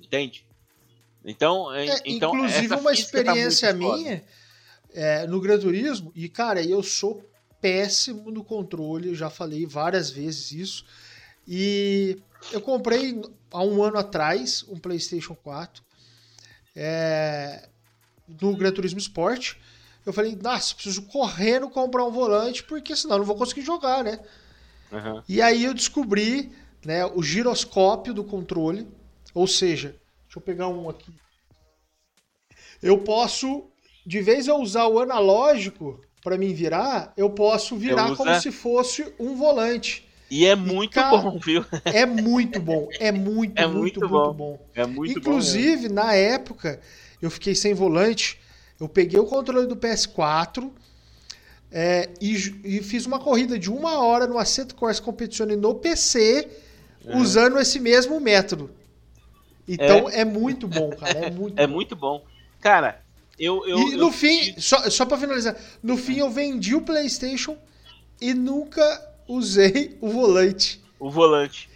[0.00, 0.46] Entende?
[1.24, 4.24] Então, é, é então inclusive uma tá experiência tá minha
[4.92, 7.22] é, no Gran Turismo, e cara, eu sou
[7.60, 10.86] péssimo no controle, eu já falei várias vezes isso.
[11.46, 12.18] E
[12.52, 15.82] eu comprei há um ano atrás um PlayStation 4
[16.74, 17.68] é,
[18.40, 19.56] no Gran Turismo Sport.
[20.06, 24.04] Eu falei, nossa, preciso correndo comprar um volante, porque senão eu não vou conseguir jogar,
[24.04, 24.20] né?
[24.92, 25.20] Uhum.
[25.28, 26.52] E aí eu descobri
[26.84, 28.86] né, o giroscópio do controle,
[29.34, 31.12] ou seja, deixa eu pegar um aqui.
[32.80, 33.64] Eu posso,
[34.06, 39.12] de vez eu usar o analógico para me virar, eu posso virar como se fosse
[39.18, 40.08] um volante.
[40.30, 41.64] E é muito e, cara, bom, viu?
[41.84, 44.24] É muito bom, é muito, é muito, muito, bom.
[44.24, 44.66] muito bom.
[44.72, 46.80] É muito Inclusive, bom na época,
[47.20, 48.38] eu fiquei sem volante,
[48.78, 50.70] eu peguei o controle do PS4
[51.70, 56.48] é, e, e, fiz uma corrida de uma hora no Assetto Corsa Competizione no PC
[57.04, 57.20] uhum.
[57.20, 58.70] usando esse mesmo método.
[59.66, 61.26] Então é, é muito bom, cara.
[61.26, 61.72] É muito, é bom.
[61.72, 62.24] muito bom.
[62.60, 63.02] Cara,
[63.38, 63.66] eu.
[63.66, 64.12] eu e no eu...
[64.12, 67.56] fim, só, só pra finalizar, no fim eu vendi o PlayStation
[68.20, 68.82] e nunca
[69.26, 70.80] usei o volante.
[71.00, 71.68] O volante.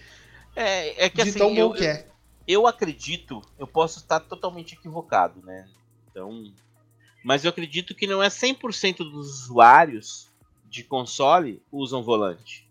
[0.54, 1.38] É, é que de assim.
[1.38, 2.06] Tão bom eu, que é.
[2.46, 5.68] Eu acredito, eu posso estar totalmente equivocado, né?
[6.10, 6.52] Então.
[7.22, 10.30] Mas eu acredito que não é 100% dos usuários
[10.68, 12.68] de console usam volante.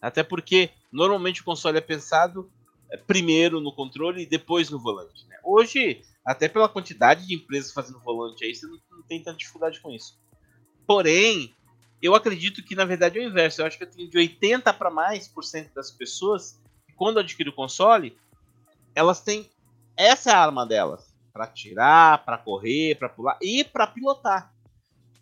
[0.00, 2.50] Até porque normalmente o console é pensado
[2.90, 5.26] é, primeiro no controle e depois no volante.
[5.28, 5.36] Né?
[5.44, 9.80] Hoje, até pela quantidade de empresas fazendo volante aí, você não, não tem tanta dificuldade
[9.80, 10.18] com isso.
[10.86, 11.54] Porém,
[12.00, 13.60] eu acredito que na verdade é o inverso.
[13.60, 17.18] Eu acho que eu tenho de 80 para mais por cento das pessoas que quando
[17.18, 18.16] adquirem o console,
[18.94, 19.50] elas têm
[19.96, 21.07] essa arma delas
[21.38, 24.52] para tirar, para correr, para pular e para pilotar.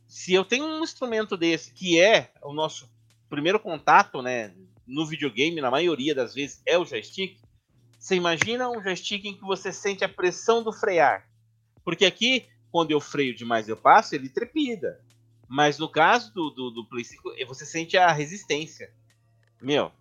[0.07, 2.91] Se eu tenho um instrumento desse que é o nosso
[3.29, 4.55] primeiro contato, né,
[4.87, 7.39] no videogame, na maioria das vezes, é o joystick.
[7.99, 11.29] Você imagina um joystick em que você sente a pressão do frear.
[11.85, 15.05] Porque aqui, quando eu freio demais eu passo, ele trepida.
[15.47, 18.91] Mas no caso do, do, do Play 5, você sente a resistência.
[19.61, 19.93] Meu,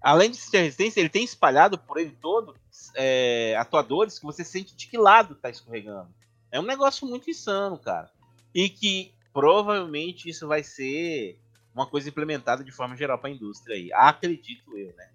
[0.00, 2.54] além de a resistência, ele tem espalhado por ele todo
[2.94, 6.08] é, atuadores que você sente de que lado tá escorregando.
[6.50, 8.10] É um negócio muito insano, cara.
[8.54, 11.38] E que provavelmente isso vai ser
[11.74, 13.92] uma coisa implementada de forma geral para a indústria aí.
[13.92, 15.10] Acredito eu, né?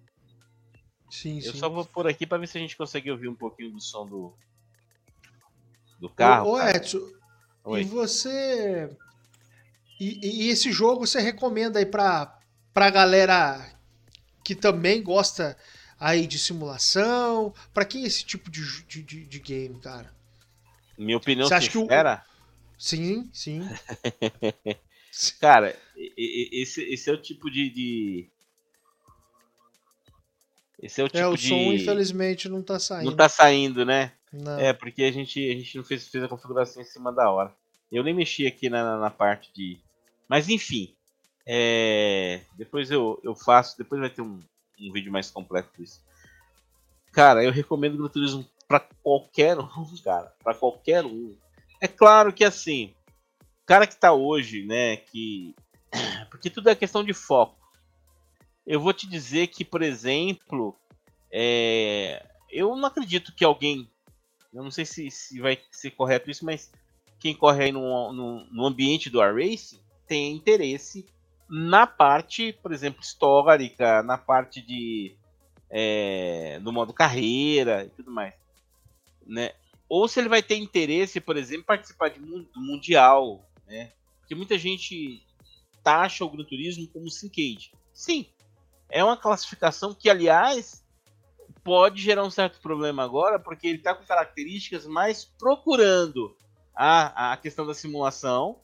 [1.10, 1.58] Sim, eu sim.
[1.58, 4.06] só vou por aqui para ver se a gente consegue ouvir um pouquinho do som
[4.06, 4.34] do
[6.00, 6.52] do carro.
[6.52, 7.06] Ô, Edson,
[7.64, 7.82] Oi.
[7.82, 8.90] e você
[10.00, 12.38] e, e, esse jogo você recomenda aí para
[12.72, 13.73] para galera
[14.44, 15.56] que também gosta
[15.98, 17.52] aí de simulação?
[17.72, 20.14] Para quem é esse tipo de, de, de, game, cara?
[20.98, 22.16] Minha opinião você acha sincera?
[22.18, 22.34] Que o...
[22.78, 23.62] Sim, sim.
[25.40, 25.76] Cara,
[26.16, 28.28] esse, esse é o tipo de, de...
[30.82, 31.48] Esse é o tipo é, o de...
[31.48, 33.10] som infelizmente não tá saindo.
[33.10, 34.12] Não tá saindo, né?
[34.32, 34.58] Não.
[34.58, 37.54] É, porque a gente, a gente não fez, fez a configuração em cima da hora.
[37.92, 39.78] Eu nem mexi aqui na, na parte de...
[40.28, 40.92] Mas enfim,
[41.46, 42.42] é...
[42.56, 44.40] depois eu, eu faço, depois vai ter um,
[44.80, 46.02] um vídeo mais completo disso.
[47.12, 49.68] Cara, eu recomendo Gran Turismo para qualquer um,
[50.02, 51.36] cara, para qualquer um.
[51.80, 52.94] É claro que assim,
[53.62, 55.54] o cara que tá hoje, né, que
[56.30, 57.62] porque tudo é questão de foco.
[58.66, 60.74] Eu vou te dizer que, por exemplo,
[61.30, 62.26] é...
[62.50, 63.90] eu não acredito que alguém,
[64.52, 66.72] eu não sei se, se vai ser correto isso, mas
[67.20, 71.06] quem corre aí no, no, no ambiente do iRacing tem interesse
[71.56, 75.14] na parte, por exemplo, histórica, na parte de
[75.70, 78.34] é, no modo carreira e tudo mais,
[79.24, 79.52] né?
[79.88, 83.92] Ou se ele vai ter interesse, por exemplo, em participar de, do mundial, né?
[84.18, 85.24] Porque muita gente
[85.80, 87.70] taxa o Gran Turismo como Syncade.
[87.92, 88.26] Sim,
[88.88, 90.84] é uma classificação que, aliás,
[91.62, 96.36] pode gerar um certo problema agora, porque ele está com características mais procurando
[96.74, 98.58] a, a questão da simulação.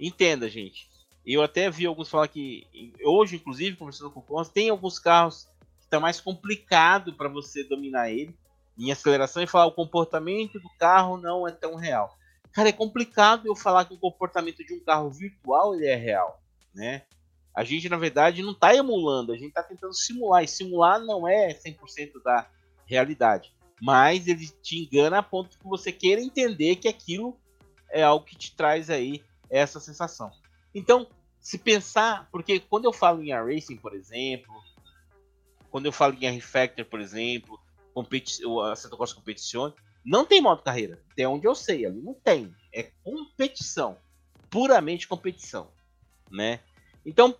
[0.00, 0.95] Entenda, gente.
[1.26, 2.66] Eu até vi alguns falar que
[3.02, 5.48] hoje, inclusive, conversando com o Consta, tem alguns carros
[5.78, 8.34] que está mais complicado para você dominar ele
[8.78, 12.16] em aceleração e falar o comportamento do carro não é tão real.
[12.52, 16.40] Cara, é complicado eu falar que o comportamento de um carro virtual ele é real
[16.76, 17.02] né?
[17.54, 21.26] A gente, na verdade, não está emulando, a gente está tentando simular, e simular não
[21.26, 22.46] é 100% da
[22.84, 27.36] realidade, mas ele te engana a ponto que você queira entender que aquilo
[27.90, 30.30] é algo que te traz aí essa sensação.
[30.74, 31.06] Então,
[31.40, 34.52] se pensar, porque quando eu falo em racing, por exemplo,
[35.70, 37.58] quando eu falo em R-Factor, por exemplo,
[38.64, 39.72] a Santa Costa Competition,
[40.04, 41.02] não tem modo carreira.
[41.10, 42.54] Até onde eu sei, ali não tem.
[42.72, 43.96] É competição.
[44.50, 45.70] Puramente competição
[46.30, 46.60] né?
[47.04, 47.36] Então,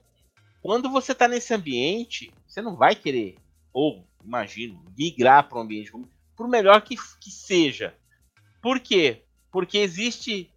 [0.62, 3.36] quando você está nesse ambiente, você não vai querer,
[3.72, 5.92] ou imagino, migrar para um ambiente
[6.36, 7.94] por melhor que, que seja.
[8.60, 9.22] Por quê?
[9.50, 10.50] Porque existe.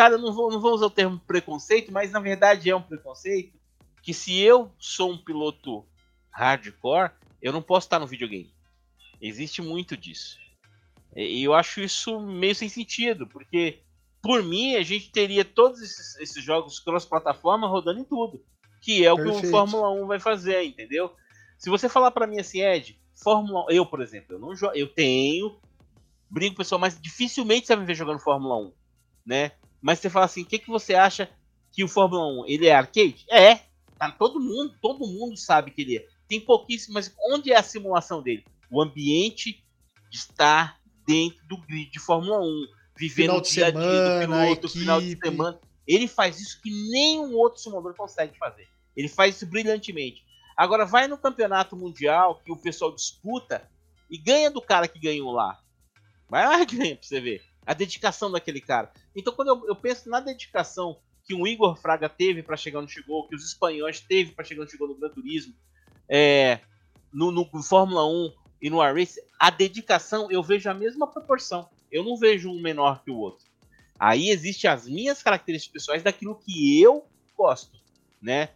[0.00, 2.80] Cara, eu não vou, não vou usar o termo preconceito, mas na verdade é um
[2.80, 3.60] preconceito.
[4.02, 5.84] Que se eu sou um piloto
[6.30, 7.10] hardcore,
[7.42, 8.50] eu não posso estar no videogame.
[9.20, 10.38] Existe muito disso.
[11.14, 13.82] E eu acho isso meio sem sentido, porque
[14.22, 18.42] por mim, a gente teria todos esses, esses jogos cross-plataforma rodando em tudo.
[18.80, 19.42] Que é o Perfeito.
[19.42, 21.14] que o Fórmula 1 vai fazer, entendeu?
[21.58, 24.74] Se você falar para mim assim, Ed, Fórmula 1, eu, por exemplo, eu não jogo,
[24.74, 25.60] eu tenho,
[26.30, 28.72] brinco pessoal, mas dificilmente você vai me ver jogando Fórmula 1,
[29.26, 29.52] né?
[29.80, 31.30] Mas você fala assim, o que, que você acha
[31.72, 33.24] que o Fórmula 1, ele é arcade?
[33.30, 33.60] É,
[33.98, 36.06] tá, todo mundo, todo mundo sabe que ele é.
[36.28, 38.44] Tem pouquíssimo, mas onde é a simulação dele?
[38.70, 39.64] O ambiente
[40.10, 42.66] de estar dentro do grid de Fórmula 1
[42.96, 45.58] vivendo o dia a dia do piloto, final de semana.
[45.86, 48.68] Ele faz isso que nenhum outro simulador consegue fazer.
[48.94, 50.22] Ele faz isso brilhantemente.
[50.56, 53.68] Agora vai no campeonato mundial que o pessoal disputa
[54.10, 55.58] e ganha do cara que ganhou lá.
[56.28, 57.42] Vai lá e ganha pra você ver.
[57.70, 58.92] A dedicação daquele cara.
[59.14, 62.88] Então quando eu, eu penso na dedicação que o Igor Fraga teve para chegar no
[62.88, 65.54] Chegou, que os espanhóis teve para chegar no Chegou no Gran Turismo,
[66.08, 66.58] é,
[67.12, 71.68] no, no Fórmula 1 e no R-Race, a dedicação eu vejo a mesma proporção.
[71.90, 73.46] Eu não vejo um menor que o outro.
[73.98, 77.06] Aí existem as minhas características pessoais daquilo que eu
[77.36, 77.78] gosto,
[78.20, 78.48] né?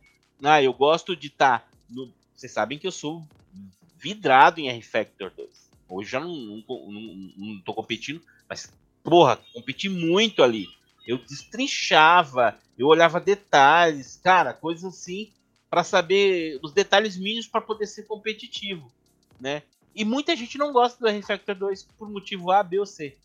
[0.43, 2.12] Ah, eu gosto de estar tá no...
[2.35, 3.25] Vocês sabem que eu sou
[3.97, 5.71] vidrado em R-Factor 2.
[5.89, 8.73] Hoje já não, não, não, não tô competindo, mas,
[9.05, 10.67] porra, competi muito ali.
[11.07, 15.31] Eu destrinchava, eu olhava detalhes, cara, coisas assim,
[15.69, 18.91] para saber os detalhes mínimos para poder ser competitivo,
[19.39, 19.63] né?
[19.95, 23.17] E muita gente não gosta do R-Factor 2 por motivo A, B ou C.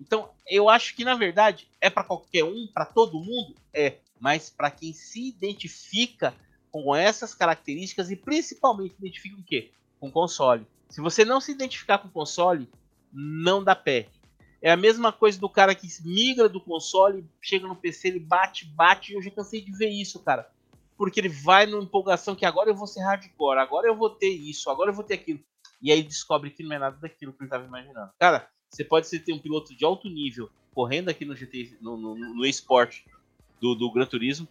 [0.00, 4.50] Então, eu acho que na verdade é para qualquer um, para todo mundo, é, mas
[4.50, 6.34] para quem se identifica
[6.70, 9.70] com essas características e principalmente identifica o quê?
[9.98, 10.66] Com console.
[10.90, 12.68] Se você não se identificar com console,
[13.12, 14.08] não dá pé.
[14.60, 18.64] É a mesma coisa do cara que migra do console, chega no PC, ele bate,
[18.64, 20.50] bate, e eu já cansei de ver isso, cara.
[20.96, 24.30] Porque ele vai numa empolgação que agora eu vou ser hardcore, agora eu vou ter
[24.30, 25.38] isso, agora eu vou ter aquilo.
[25.80, 28.10] E aí descobre que não é nada daquilo que ele estava imaginando.
[28.18, 31.96] Cara, você pode ser ter um piloto de alto nível correndo aqui no GT, no,
[31.96, 33.04] no, no esporte
[33.60, 34.48] do, do Gran Turismo,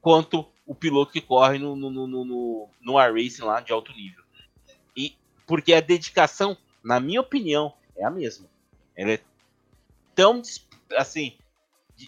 [0.00, 4.22] quanto o piloto que corre no, no, no, no, no racing lá de alto nível.
[4.96, 8.46] E porque a dedicação, na minha opinião, é a mesma.
[8.96, 9.20] Ela é
[10.18, 10.42] tão
[10.96, 11.38] assim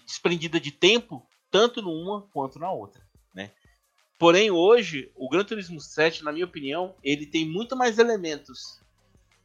[0.04, 3.00] desprendida de tempo, tanto numa quanto na outra,
[3.32, 3.52] né?
[4.18, 8.80] Porém, hoje, o Gran Turismo 7, na minha opinião, ele tem muito mais elementos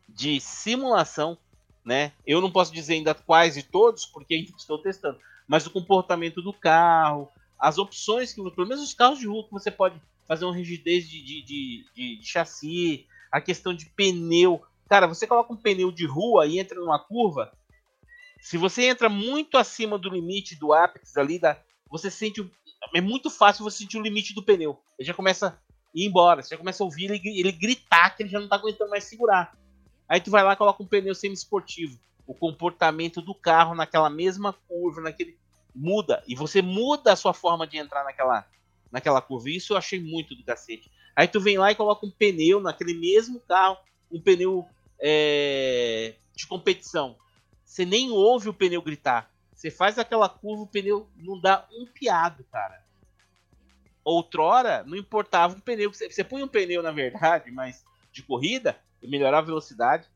[0.10, 1.38] de simulação
[1.86, 2.14] né?
[2.26, 6.42] Eu não posso dizer ainda quais de todos, porque ainda estou testando, mas o comportamento
[6.42, 10.46] do carro, as opções que, pelo menos os carros de rua que você pode fazer
[10.46, 14.64] uma rigidez de, de, de, de, de chassi, a questão de pneu.
[14.90, 17.54] Cara, você coloca um pneu de rua e entra numa curva,
[18.42, 21.60] se você entra muito acima do limite do apex ali, da,
[21.90, 22.42] você sente
[22.94, 24.80] é muito fácil você sentir o limite do pneu.
[24.98, 25.60] Ele já começa
[25.94, 26.44] e ir embora.
[26.44, 29.06] Você já começa a ouvir ele, ele gritar que ele já não tá aguentando mais
[29.06, 29.58] segurar.
[30.08, 31.98] Aí tu vai lá e coloca um pneu semi-esportivo.
[32.28, 35.38] O comportamento do carro naquela mesma curva, naquele.
[35.74, 36.24] muda.
[36.28, 38.46] E você muda a sua forma de entrar naquela,
[38.92, 39.50] naquela curva.
[39.50, 40.92] Isso eu achei muito do cacete.
[41.16, 43.78] Aí tu vem lá e coloca um pneu naquele mesmo carro,
[44.12, 44.68] um pneu
[45.00, 47.16] é, de competição.
[47.76, 49.30] Você nem ouve o pneu gritar.
[49.54, 52.82] Você faz aquela curva, o pneu não dá um piado, cara.
[54.02, 55.94] Outrora, não importava o pneu.
[55.94, 60.08] Você, você põe um pneu, na verdade, mas de corrida, melhorava a velocidade.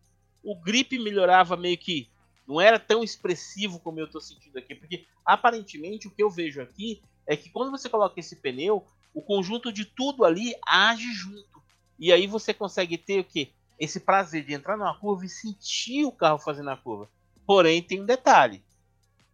[0.42, 2.10] O grip melhorava meio que.
[2.48, 4.74] Não era tão expressivo como eu estou sentindo aqui.
[4.74, 9.22] Porque aparentemente o que eu vejo aqui é que quando você coloca esse pneu, o
[9.22, 11.62] conjunto de tudo ali age junto.
[12.00, 13.52] E aí você consegue ter o quê?
[13.78, 17.10] Esse prazer de entrar numa curva e sentir o carro fazendo a curva.
[17.50, 18.62] Porém, tem um detalhe.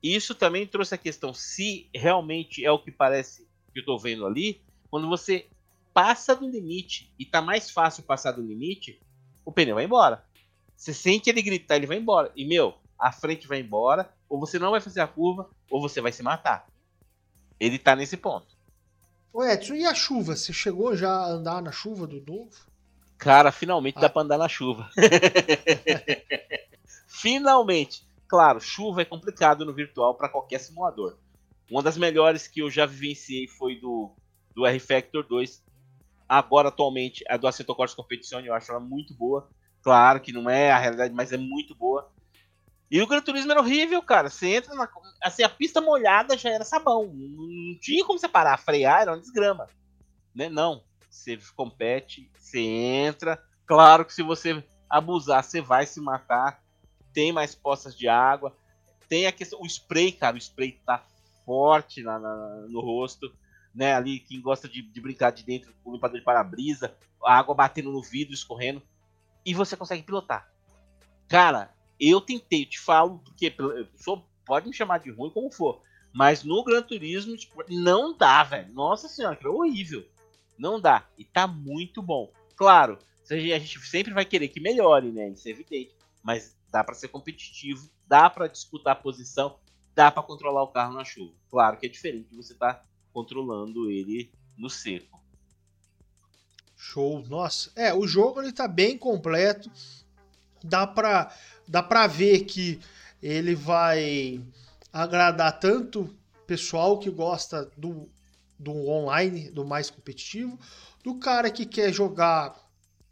[0.02, 4.26] Isso também trouxe a questão se realmente é o que parece que eu estou vendo
[4.26, 4.62] ali.
[4.90, 5.48] Quando você
[5.94, 9.02] passa do limite e tá mais fácil passar do limite,
[9.44, 10.24] o pneu vai embora.
[10.78, 12.32] Você sente ele gritar, ele vai embora.
[12.38, 16.00] E meu, a frente vai embora, ou você não vai fazer a curva, ou você
[16.00, 16.66] vai se matar.
[17.60, 18.48] Ele tá nesse ponto.
[19.34, 20.38] Ô Edson, e a chuva?
[20.38, 22.56] Você chegou já a andar na chuva do novo?
[23.18, 24.02] Cara, finalmente ah.
[24.04, 24.90] dá pra andar na chuva.
[27.22, 28.06] finalmente.
[28.28, 31.18] Claro, chuva é complicado no virtual para qualquer simulador.
[31.70, 34.12] Uma das melhores que eu já vivenciei foi do,
[34.54, 35.64] do R-Factor 2.
[36.28, 37.96] Agora, atualmente, a do Assetto Corsa
[38.44, 39.50] eu acho ela muito boa.
[39.82, 42.12] Claro que não é a realidade, mas é muito boa.
[42.90, 44.30] E o Gran Turismo era horrível, cara.
[44.30, 44.90] Você entra na.
[45.24, 47.12] Assim, a pista molhada já era sabão.
[47.14, 49.68] Não tinha como você parar, frear, era uma desgrama.
[50.34, 50.50] Né?
[50.50, 50.84] Não.
[51.10, 53.42] Você compete, você entra.
[53.66, 56.64] Claro que se você abusar, você vai se matar.
[57.16, 58.56] Tem mais poças de água.
[59.10, 59.60] Tem a questão.
[59.62, 60.36] O spray, cara.
[60.36, 61.04] O spray tá
[61.46, 62.38] forte na, na
[62.70, 63.34] no rosto.
[63.74, 67.38] Né, ali, quem gosta de, de brincar de dentro com o limpador de para-brisa, a
[67.38, 68.82] água batendo no vidro, escorrendo,
[69.46, 70.50] e você consegue pilotar.
[71.28, 73.54] Cara, eu tentei, eu te falo, porque
[73.98, 75.82] sou, pode me chamar de ruim como for.
[76.14, 78.74] Mas no Gran Turismo tipo, não dá, velho.
[78.74, 80.08] Nossa senhora, que é horrível.
[80.58, 81.06] Não dá.
[81.18, 82.32] E tá muito bom.
[82.56, 82.98] Claro,
[83.30, 85.28] a gente sempre vai querer que melhore, né?
[85.28, 85.94] Isso é evidente.
[86.24, 89.58] Mas dá para ser competitivo, dá para disputar a posição,
[89.96, 91.34] dá para controlar o carro na chuva.
[91.50, 95.24] Claro que é diferente de você estar tá controlando ele no seco.
[96.76, 97.72] Show, nossa.
[97.78, 99.72] É, o jogo ele tá bem completo.
[100.62, 101.34] Dá para
[101.66, 102.82] dá para ver que
[103.24, 104.44] ele vai
[104.92, 106.14] agradar tanto
[106.46, 108.10] pessoal que gosta do,
[108.60, 110.60] do online, do mais competitivo,
[111.02, 112.54] do cara que quer jogar,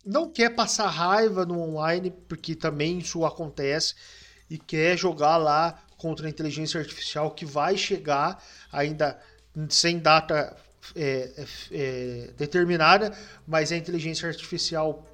[0.05, 3.95] não quer passar raiva no online, porque também isso acontece,
[4.49, 9.19] e quer jogar lá contra a inteligência artificial que vai chegar ainda
[9.69, 10.55] sem data
[10.95, 13.15] é, é, é determinada,
[13.47, 15.07] mas a inteligência artificial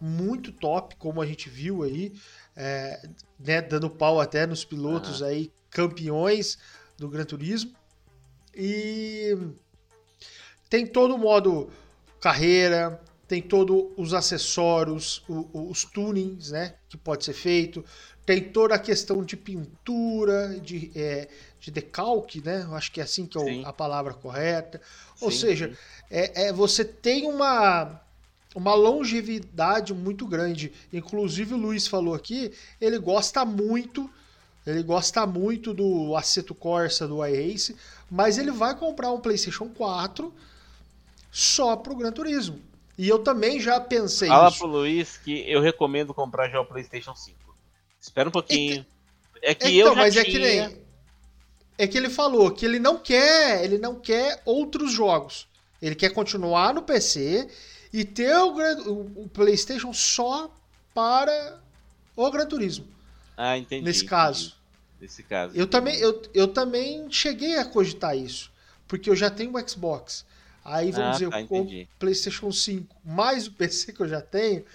[0.00, 2.12] muito top, como a gente viu aí
[2.56, 3.08] é,
[3.38, 6.58] né, dando pau até nos pilotos aí campeões
[6.98, 7.72] do Gran Turismo.
[8.54, 9.36] E
[10.68, 11.70] tem todo o modo
[12.20, 13.00] carreira,
[13.32, 17.82] tem todos os acessórios, o, os tunings, né, que pode ser feito.
[18.26, 21.28] Tem toda a questão de pintura, de, é,
[21.58, 22.62] de decalque, né?
[22.62, 24.82] Eu acho que é assim que é a palavra correta.
[25.18, 25.76] Ou sim, seja, sim.
[26.10, 28.02] É, é, você tem uma
[28.54, 30.70] uma longevidade muito grande.
[30.92, 34.10] Inclusive o Luiz falou aqui, ele gosta muito,
[34.66, 37.74] ele gosta muito do Assetto Corsa do iRace,
[38.10, 40.30] mas ele vai comprar um PlayStation 4
[41.30, 42.71] só pro Gran Turismo.
[42.98, 44.58] E eu também já pensei Fala isso.
[44.58, 47.38] pro Luiz que eu recomendo comprar já o PlayStation 5.
[48.00, 48.84] Espera um pouquinho.
[49.42, 50.22] É que, é que então, eu já mas tinha...
[50.22, 50.82] é que nem
[51.78, 55.48] é que ele falou que ele não quer, ele não quer outros jogos.
[55.80, 57.48] Ele quer continuar no PC
[57.92, 58.54] e ter o,
[58.88, 60.54] o, o PlayStation só
[60.94, 61.60] para
[62.14, 62.86] o Gran Turismo.
[63.36, 63.84] Ah, entendi.
[63.84, 64.48] Nesse caso.
[64.48, 64.56] Entendi.
[65.00, 65.56] Nesse caso.
[65.56, 68.52] Eu também, eu, eu também cheguei a cogitar isso.
[68.86, 70.24] Porque eu já tenho o Xbox.
[70.64, 74.64] Aí vamos ah, dizer, tá, o PlayStation 5 mais o PC que eu já tenho.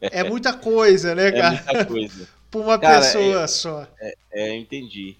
[0.00, 1.56] É muita coisa, né, cara?
[1.56, 2.28] É muita coisa.
[2.48, 3.88] Pra uma cara, pessoa é, só.
[3.98, 5.16] É, é, entendi.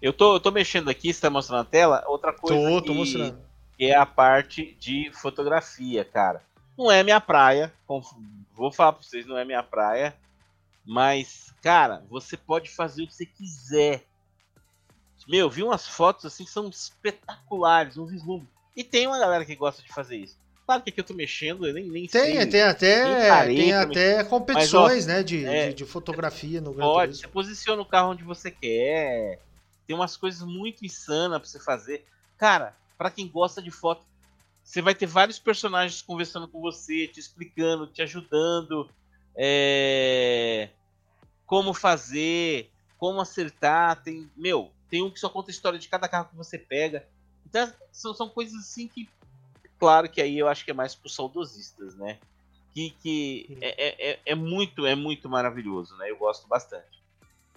[0.00, 2.02] Eu tô, eu tô mexendo aqui, você tá mostrando a tela.
[2.08, 2.56] Outra coisa.
[2.56, 2.86] Tô, que...
[2.88, 3.38] tô mostrando
[3.76, 6.42] que é a parte de fotografia, cara.
[6.76, 7.72] Não é minha praia,
[8.54, 10.16] vou falar pra vocês, não é minha praia,
[10.84, 14.04] mas, cara, você pode fazer o que você quiser.
[15.28, 18.48] Meu, vi umas fotos assim que são espetaculares, um vislumbre.
[18.74, 20.38] E tem uma galera que gosta de fazer isso.
[20.64, 22.46] Claro que aqui eu tô mexendo, eu nem, nem tem, sei.
[22.46, 26.84] Tem até, tem até competições, Mas, ó, né, de, é, de, de, fotografia no Gran
[26.84, 29.40] Pode, você posiciona o carro onde você quer.
[29.86, 32.06] Tem umas coisas muito insanas pra você fazer.
[32.38, 34.06] Cara, para quem gosta de foto,
[34.62, 38.88] você vai ter vários personagens conversando com você, te explicando, te ajudando,
[39.36, 40.68] é...
[41.44, 44.00] como fazer, como acertar.
[44.02, 47.06] Tem, meu, tem um que só conta a história de cada carro que você pega.
[47.52, 49.06] Então, são, são coisas assim que,
[49.78, 52.18] claro que aí eu acho que é mais para os saudosistas, né?
[52.72, 56.10] Que, que é, é, é, é muito, é muito maravilhoso, né?
[56.10, 57.02] Eu gosto bastante.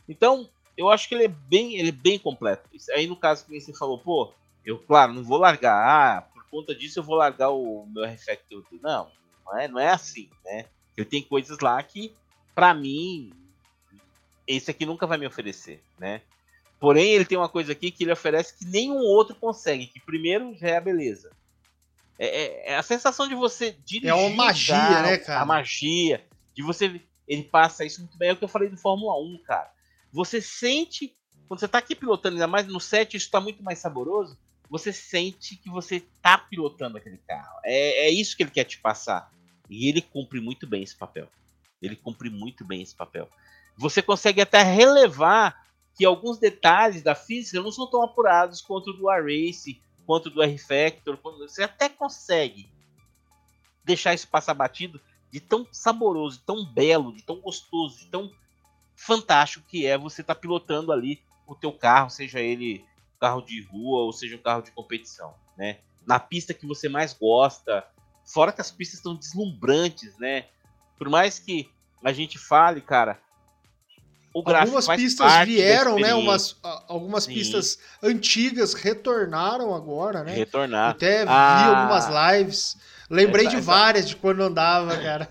[0.07, 2.69] Então, eu acho que ele é bem, ele é bem completo.
[2.91, 4.33] Aí no caso que você falou, pô,
[4.65, 8.65] eu, claro, não vou largar, ah, por conta disso eu vou largar o meu Refactor.
[8.81, 9.09] Não,
[9.45, 10.65] não é, não é assim, né?
[10.97, 12.13] Eu tenho coisas lá que,
[12.53, 13.31] para mim,
[14.45, 16.21] esse aqui nunca vai me oferecer, né?
[16.79, 20.55] Porém, ele tem uma coisa aqui que ele oferece que nenhum outro consegue, que primeiro
[20.55, 21.31] já é a beleza.
[22.17, 24.09] É, é, é a sensação de você dirigir.
[24.09, 25.41] É uma magia, né, cara?
[25.41, 26.25] A magia.
[26.53, 27.01] De você.
[27.27, 28.29] Ele passa isso muito bem.
[28.29, 29.71] É o que eu falei do Fórmula 1, cara.
[30.11, 31.15] Você sente.
[31.47, 34.37] Quando você tá aqui pilotando, ainda mais no set, isso tá muito mais saboroso
[34.69, 37.59] você sente que você tá pilotando aquele carro.
[37.63, 39.31] É, é isso que ele quer te passar.
[39.69, 41.27] E ele cumpre muito bem esse papel.
[41.81, 43.29] Ele cumpre muito bem esse papel.
[43.77, 45.65] Você consegue até relevar
[45.95, 51.17] que alguns detalhes da física não são tão apurados quanto do R-Race, quanto do R-Factor.
[51.39, 52.69] Você até consegue
[53.83, 54.99] deixar isso passar batido
[55.31, 58.31] de tão saboroso, de tão belo, de tão gostoso, de tão
[58.95, 62.85] fantástico que é você estar tá pilotando ali o teu carro, seja ele
[63.19, 65.79] carro de rua ou seja um carro de competição, né?
[66.05, 67.85] Na pista que você mais gosta,
[68.25, 70.47] fora que as pistas estão deslumbrantes, né?
[70.97, 71.69] Por mais que
[72.03, 73.19] a gente fale, cara,
[74.35, 76.13] o gráfico algumas pistas vieram, né?
[76.13, 76.59] Umas,
[76.89, 77.35] algumas Sim.
[77.35, 80.33] pistas antigas retornaram agora, né?
[80.33, 80.91] Retornaram.
[80.91, 82.77] Até vi ah, algumas lives.
[83.09, 84.13] Lembrei essa, de várias essa...
[84.13, 85.29] de quando andava, cara.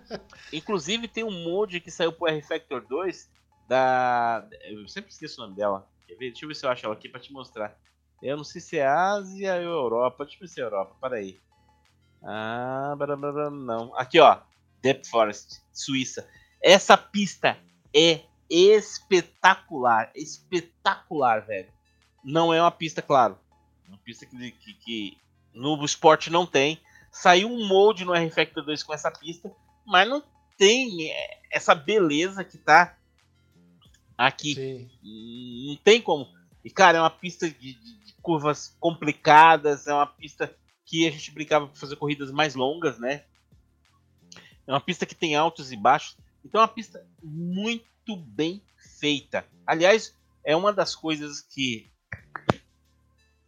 [0.50, 3.28] Inclusive tem um mod que saiu pro R-Factor 2
[3.68, 4.48] da.
[4.62, 5.86] Eu sempre esqueço o nome dela.
[6.18, 7.76] Deixa eu ver se eu acho ela aqui pra te mostrar.
[8.22, 10.24] Eu não sei se é Ásia ou Europa.
[10.24, 10.96] Deixa eu ver se é Europa.
[10.98, 11.38] Para aí.
[12.22, 13.94] Ah, blá, blá, blá, não.
[13.98, 14.38] Aqui, ó.
[14.80, 16.26] Depth Forest, Suíça.
[16.62, 17.58] Essa pista
[17.94, 20.10] é espetacular.
[20.14, 21.68] Espetacular, velho.
[22.24, 23.38] Não é uma pista, claro.
[23.88, 25.18] Uma pista que, que, que
[25.54, 26.80] no esporte não tem.
[27.10, 29.50] Saiu um molde no R-Factor 2 com essa pista,
[29.86, 30.22] mas não
[30.58, 31.10] tem
[31.50, 32.96] essa beleza que tá
[34.16, 34.54] aqui.
[34.54, 35.68] Sim.
[35.68, 36.28] Não tem como.
[36.64, 40.52] E, cara, é uma pista de, de, de, curvas complicadas, é uma pista
[40.84, 43.24] que a gente brincava para fazer corridas mais longas, né?
[44.66, 46.16] É uma pista que tem altos e baixos.
[46.44, 47.84] Então é uma pista muito
[48.14, 48.62] bem
[49.00, 49.44] feita.
[49.66, 51.90] Aliás, é uma das coisas que.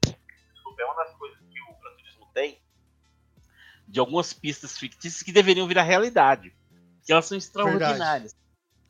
[0.06, 2.58] É uma das coisas que o Gran Turismo tem
[3.86, 6.54] de algumas pistas fictícias que deveriam virar realidade.
[7.04, 8.32] Que elas são extraordinárias.
[8.32, 8.34] Verdade.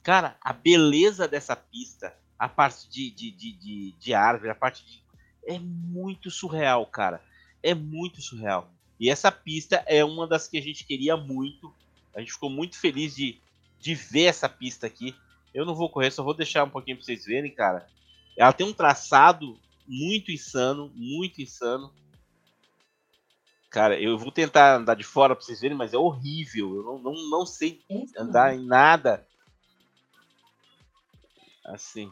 [0.03, 4.85] Cara, a beleza dessa pista, a parte de, de, de, de, de árvore, a parte
[4.85, 5.03] de.
[5.47, 7.23] É muito surreal, cara.
[7.63, 8.71] É muito surreal.
[8.99, 11.73] E essa pista é uma das que a gente queria muito.
[12.15, 13.41] A gente ficou muito feliz de,
[13.79, 15.15] de ver essa pista aqui.
[15.55, 17.87] Eu não vou correr, só vou deixar um pouquinho pra vocês verem, cara.
[18.37, 21.93] Ela tem um traçado muito insano, muito insano.
[23.71, 26.77] Cara, eu vou tentar andar de fora pra vocês verem, mas é horrível.
[26.77, 27.83] Eu não, não, não sei
[28.17, 29.27] andar em nada
[31.69, 32.11] Assim.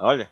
[0.00, 0.30] Olha.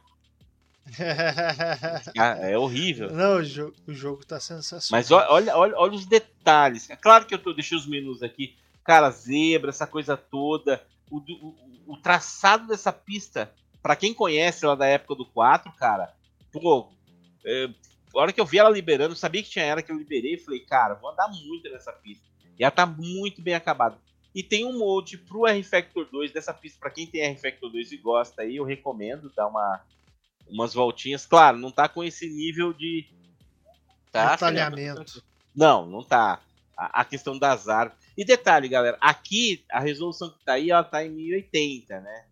[2.19, 3.11] Ah, é horrível.
[3.13, 5.01] Não, o jogo, o jogo tá sensacional.
[5.01, 6.91] Mas olha, olha, olha os detalhes.
[6.91, 8.57] É claro que eu tô, deixei os menus aqui.
[8.85, 10.85] Cara, zebra, essa coisa toda.
[11.13, 13.53] O, o, o traçado dessa pista,
[13.83, 16.15] para quem conhece lá da época do 4, cara,
[16.51, 16.89] pô,
[17.45, 17.69] é,
[18.15, 20.61] a hora que eu vi ela liberando, sabia que tinha era que eu liberei, falei,
[20.61, 22.25] cara, vou andar muito nessa pista.
[22.59, 23.99] E ela tá muito bem acabada.
[24.35, 26.79] E tem um molde pro R-Factor 2 dessa pista.
[26.79, 29.85] Para quem tem R-Factor 2 e gosta aí, eu recomendo dar uma,
[30.49, 31.27] umas voltinhas.
[31.27, 33.07] Claro, não tá com esse nível de.
[34.11, 35.23] Tá, Detalhamento.
[35.55, 36.41] Não, não tá.
[36.77, 38.02] A, a, questão das árvores.
[38.17, 42.27] E detalhe, galera, aqui a resolução que tá aí, ela tá em 1080, né?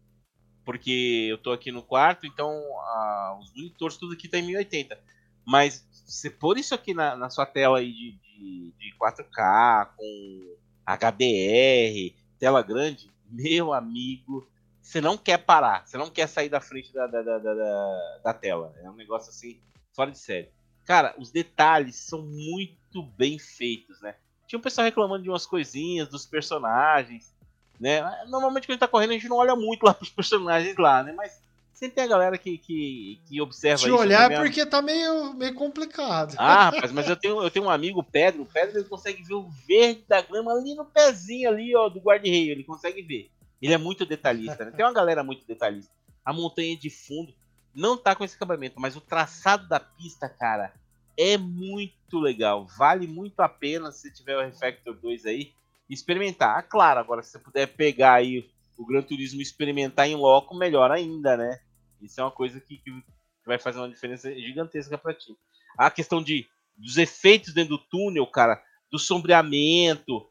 [0.64, 4.98] Porque eu tô aqui no quarto, então a, os monitores tudo aqui tá em 1080.
[5.44, 10.56] Mas você pôr isso aqui na, na sua tela aí de, de, de 4K, com
[10.84, 14.46] HDR, tela grande, meu amigo,
[14.82, 18.34] você não quer parar, você não quer sair da frente da, da, da, da, da
[18.34, 18.74] tela.
[18.82, 19.60] É um negócio assim,
[19.94, 20.50] fora de série.
[20.84, 24.16] Cara, os detalhes são muito bem feitos, né?
[24.50, 27.32] Tinha um pessoal reclamando de umas coisinhas dos personagens,
[27.78, 28.02] né?
[28.26, 31.04] Normalmente quando a gente tá correndo a gente não olha muito lá pros personagens lá,
[31.04, 31.12] né?
[31.12, 31.40] Mas
[31.72, 33.96] Sempre tem a galera que, que, que observa Se isso.
[33.96, 36.34] Se olhar é porque tá meio, meio complicado.
[36.36, 38.42] Ah, rapaz, mas eu tenho, eu tenho um amigo, o Pedro.
[38.42, 41.98] O Pedro ele consegue ver o verde da grama ali no pezinho ali, ó, do
[41.98, 42.52] guarda-reio.
[42.52, 43.30] Ele consegue ver.
[43.62, 44.72] Ele é muito detalhista, né?
[44.72, 45.90] Tem uma galera muito detalhista.
[46.22, 47.32] A montanha de fundo
[47.74, 50.74] não tá com esse acabamento, mas o traçado da pista, cara,
[51.16, 52.66] é muito legal.
[52.78, 55.52] Vale muito a pena se tiver o Refactor 2 aí
[55.88, 56.58] experimentar.
[56.58, 58.48] Ah, claro, agora se você puder pegar aí
[58.78, 61.60] o Gran Turismo e experimentar em loco, melhor ainda, né?
[62.00, 62.90] Isso é uma coisa que, que
[63.44, 65.36] vai fazer uma diferença gigantesca para ti.
[65.76, 70.26] A questão de dos efeitos dentro do túnel, cara, do sombreamento.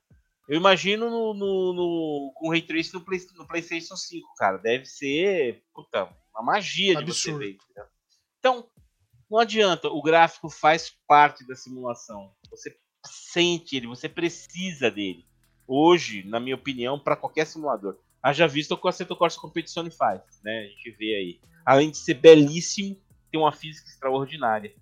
[0.47, 4.57] Eu imagino no, no, no com o Ray Tracing no, Play, no, PlayStation 5, cara.
[4.57, 7.05] Deve ser puta, uma magia Absurdo.
[7.05, 7.57] de você ver.
[8.39, 8.67] Então,
[9.29, 12.31] não adianta, o gráfico faz parte da simulação.
[12.49, 12.75] Você
[13.05, 15.25] sente ele, você precisa dele.
[15.67, 17.97] Hoje, na minha opinião, para qualquer simulador.
[18.21, 20.65] Haja visto o que o Assetto Corsa Competizione faz, né?
[20.65, 21.39] A gente vê aí.
[21.65, 22.97] Além de ser belíssimo,
[23.31, 24.73] tem uma física extraordinária.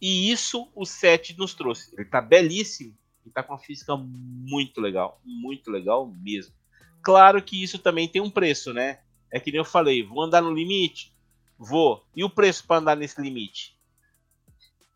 [0.00, 1.94] E isso o 7 nos trouxe.
[1.94, 5.20] Ele tá belíssimo e tá com uma física muito legal.
[5.24, 6.54] Muito legal mesmo.
[7.02, 9.00] Claro que isso também tem um preço, né?
[9.30, 11.14] É que nem eu falei, vou andar no limite?
[11.58, 12.04] Vou.
[12.16, 13.78] E o preço para andar nesse limite?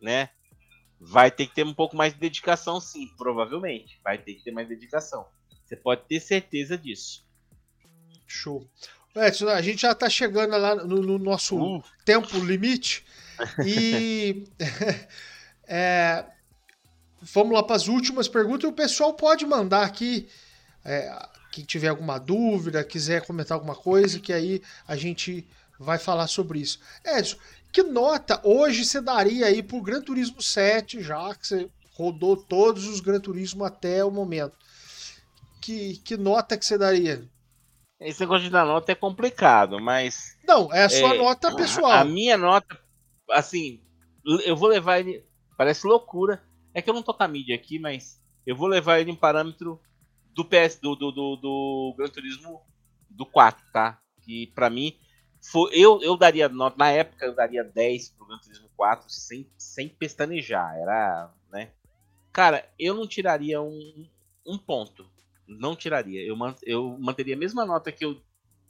[0.05, 0.29] Né?
[1.01, 3.99] Vai ter que ter um pouco mais de dedicação, sim, provavelmente.
[4.05, 5.27] Vai ter que ter mais dedicação.
[5.65, 7.27] Você pode ter certeza disso.
[8.27, 8.69] Show.
[9.17, 11.85] Edson, a gente já está chegando lá no, no nosso uh.
[12.05, 13.05] tempo limite.
[13.65, 14.45] E
[15.67, 16.25] é,
[17.23, 18.69] vamos lá para as últimas perguntas.
[18.69, 20.29] O pessoal pode mandar aqui.
[20.85, 25.47] É, quem tiver alguma dúvida, quiser comentar alguma coisa, que aí a gente
[25.79, 26.81] vai falar sobre isso.
[27.05, 27.37] Edson,
[27.75, 32.87] que nota hoje você daria aí pro Gran Turismo 7, já que você rodou todos
[32.87, 34.57] os Gran Turismo até o momento?
[35.61, 37.29] Que, que nota que você daria?
[37.99, 40.39] Esse negócio de dar nota é complicado, mas.
[40.47, 41.91] Não, é a sua é, nota pessoal.
[41.91, 42.79] A, a, minha nota,
[43.33, 43.83] assim,
[44.45, 45.25] eu vou levar ele.
[45.59, 46.45] Parece loucura.
[46.73, 49.17] É que eu não tô com a mídia aqui, mas eu vou levar ele em
[49.17, 49.81] parâmetro
[50.33, 52.63] do PS, do, do, do, do Gran Turismo
[53.11, 53.99] do 4, tá?
[54.23, 54.97] Que pra mim
[55.73, 59.89] eu, eu daria nota, na época eu daria 10 pro Gran Turismo 4 sem, sem
[59.89, 61.73] pestanejar, era, né?
[62.33, 64.09] Cara, eu não tiraria um,
[64.47, 65.09] um ponto.
[65.47, 66.27] Não tiraria.
[66.27, 68.21] Eu, man, eu manteria a mesma nota que eu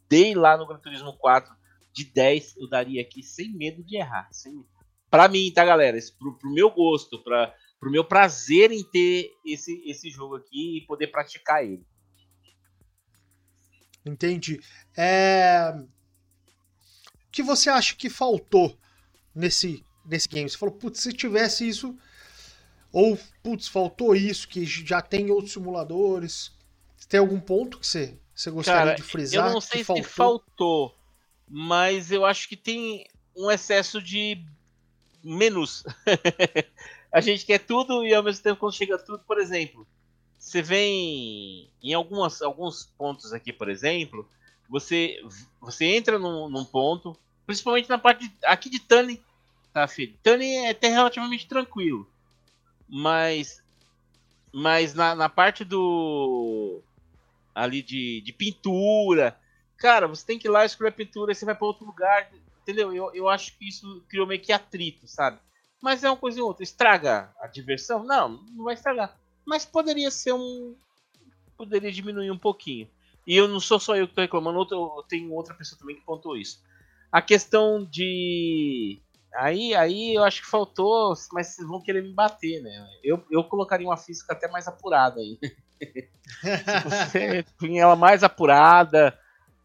[0.09, 1.55] dei lá no Gran Turismo 4
[1.93, 4.29] de 10, eu daria aqui sem medo de errar.
[4.33, 4.64] Sem...
[5.09, 5.97] Pra mim, tá, galera?
[6.18, 10.87] Pro, pro meu gosto, pra, pro meu prazer em ter esse, esse jogo aqui e
[10.87, 11.87] poder praticar ele.
[14.05, 14.61] Entendi.
[14.97, 15.72] É
[17.35, 18.78] que você acha que faltou
[19.35, 20.49] nesse, nesse game?
[20.49, 21.99] Você falou, putz, se tivesse isso,
[22.93, 26.53] ou putz, faltou isso, que já tem outros simuladores.
[27.09, 29.49] Tem algum ponto que você, você gostaria Cara, de frisar?
[29.49, 30.05] Eu não sei se faltou?
[30.05, 30.97] faltou,
[31.49, 33.05] mas eu acho que tem
[33.37, 34.43] um excesso de
[35.22, 35.85] menus.
[37.12, 39.87] a gente quer tudo e ao mesmo tempo quando chega tudo, por exemplo,
[40.39, 44.28] você vem em algumas, alguns pontos aqui, por exemplo,
[44.68, 45.20] você,
[45.61, 47.16] você entra num, num ponto,
[47.47, 49.22] Principalmente na parte de, aqui de Tani,
[49.72, 50.16] tá, filho?
[50.22, 52.09] Tani é até relativamente tranquilo.
[52.88, 53.62] Mas.
[54.53, 56.80] Mas na, na parte do.
[57.55, 59.38] Ali de, de pintura.
[59.76, 62.30] Cara, você tem que ir lá escolher a pintura e você vai para outro lugar.
[62.62, 62.95] Entendeu?
[62.95, 65.38] Eu, eu acho que isso criou meio que atrito, sabe?
[65.82, 66.62] Mas é uma coisa ou outra.
[66.62, 68.03] Estraga a diversão?
[68.03, 69.14] Não, não vai estragar.
[69.45, 70.74] Mas poderia ser um.
[71.59, 72.88] Poderia diminuir um pouquinho.
[73.26, 76.03] E eu não sou só eu que tô reclamando, outro, tem outra pessoa também que
[76.03, 76.62] pontuou isso.
[77.15, 79.01] A questão de.
[79.37, 82.89] Aí, aí eu acho que faltou, mas vocês vão querer me bater, né?
[83.05, 85.39] Eu, eu colocaria uma física até mais apurada aí.
[86.83, 89.17] você punha ela mais apurada,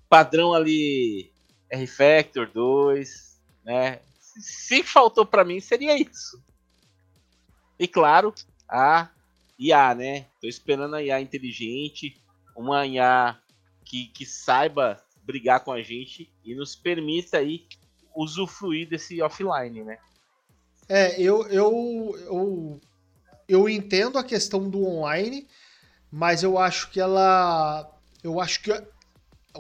[0.08, 1.32] padrão ali
[1.72, 4.00] R-Factor 2, né?
[4.22, 6.40] Se faltou para mim, seria isso.
[7.80, 8.32] E claro,
[8.70, 9.10] a
[9.58, 10.28] IA, né?
[10.40, 12.16] Tô esperando a IA inteligente,
[12.56, 13.40] uma IA
[13.84, 17.68] que, que saiba brigar com a gente e nos permita aí
[18.16, 20.00] usufruir desse offline, né?
[20.88, 22.82] É, eu, eu, eu,
[23.48, 25.48] eu entendo a questão do online,
[26.12, 27.88] mas eu acho que ela.
[28.24, 28.72] Eu acho que.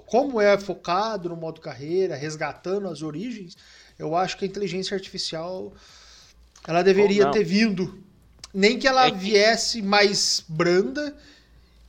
[0.07, 3.55] Como é focado no modo carreira, resgatando as origens,
[3.97, 5.71] eu acho que a inteligência artificial
[6.67, 8.03] ela deveria ter vindo.
[8.51, 9.17] Nem que ela é que...
[9.17, 11.15] viesse mais branda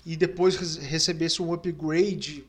[0.04, 2.44] e depois recebesse um upgrade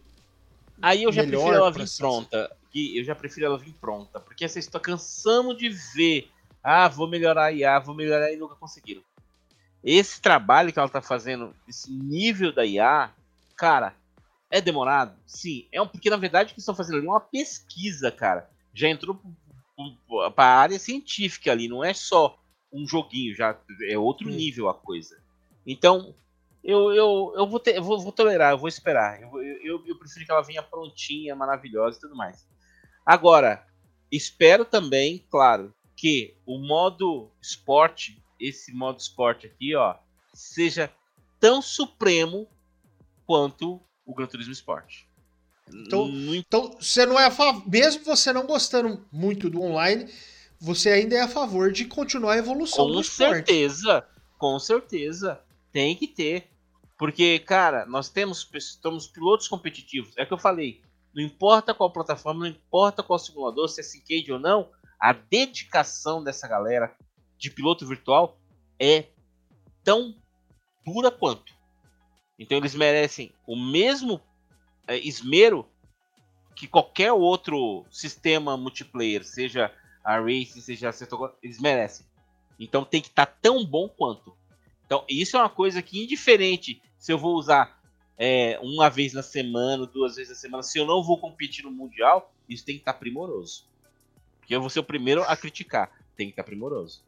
[0.81, 2.57] Aí eu já prefiro ela vir pronta.
[2.73, 4.19] E eu já prefiro ela vir pronta.
[4.19, 6.29] Porque vocês estão cansando de ver.
[6.63, 9.01] Ah, vou melhorar a IA, vou melhorar e nunca conseguiram.
[9.83, 13.11] Esse trabalho que ela tá fazendo, esse nível da IA,
[13.55, 13.95] cara,
[14.49, 15.17] é demorado?
[15.25, 15.67] Sim.
[15.71, 18.49] É um, porque na verdade o que estão fazendo ali é uma pesquisa, cara.
[18.73, 19.19] Já entrou
[20.35, 22.37] para a área científica ali, não é só
[22.71, 23.57] um joguinho, já
[23.89, 24.31] é outro hum.
[24.31, 25.19] nível a coisa.
[25.65, 26.13] Então,
[26.63, 29.21] eu, eu, eu, vou, ter, eu vou, vou, tolerar, eu vou esperar.
[29.21, 32.47] Eu, eu, eu, prefiro que ela venha prontinha, maravilhosa e tudo mais.
[33.05, 33.65] Agora,
[34.11, 39.95] espero também, claro, que o modo esporte, esse modo esporte aqui, ó,
[40.33, 40.91] seja
[41.39, 42.47] tão supremo
[43.25, 45.03] quanto o Gran Turismo Sport.
[45.73, 50.11] Então, então você não é a favor, mesmo você não gostando muito do online,
[50.59, 53.29] você ainda é a favor de continuar a evolução com do esporte.
[53.29, 54.07] Com certeza,
[54.37, 55.41] com certeza.
[55.71, 56.50] Tem que ter.
[57.01, 58.47] Porque, cara, nós temos,
[58.79, 60.13] temos pilotos competitivos.
[60.15, 60.83] É o que eu falei.
[61.15, 66.23] Não importa qual plataforma, não importa qual simulador, se é Syncade ou não, a dedicação
[66.23, 66.95] dessa galera
[67.39, 68.37] de piloto virtual
[68.79, 69.07] é
[69.83, 70.15] tão
[70.85, 71.51] dura quanto.
[72.37, 74.21] Então eles merecem o mesmo
[74.87, 75.67] é, esmero
[76.55, 79.73] que qualquer outro sistema multiplayer, seja
[80.03, 82.05] a Race, seja a Setor, eles merecem.
[82.59, 84.37] Então tem que estar tá tão bom quanto.
[84.85, 87.81] Então isso é uma coisa que indiferente se eu vou usar
[88.15, 91.71] é, uma vez na semana, duas vezes na semana, se eu não vou competir no
[91.71, 93.65] mundial, isso tem que estar tá primoroso.
[94.39, 95.91] Porque eu vou ser o primeiro a criticar.
[96.15, 97.03] Tem que estar tá primoroso.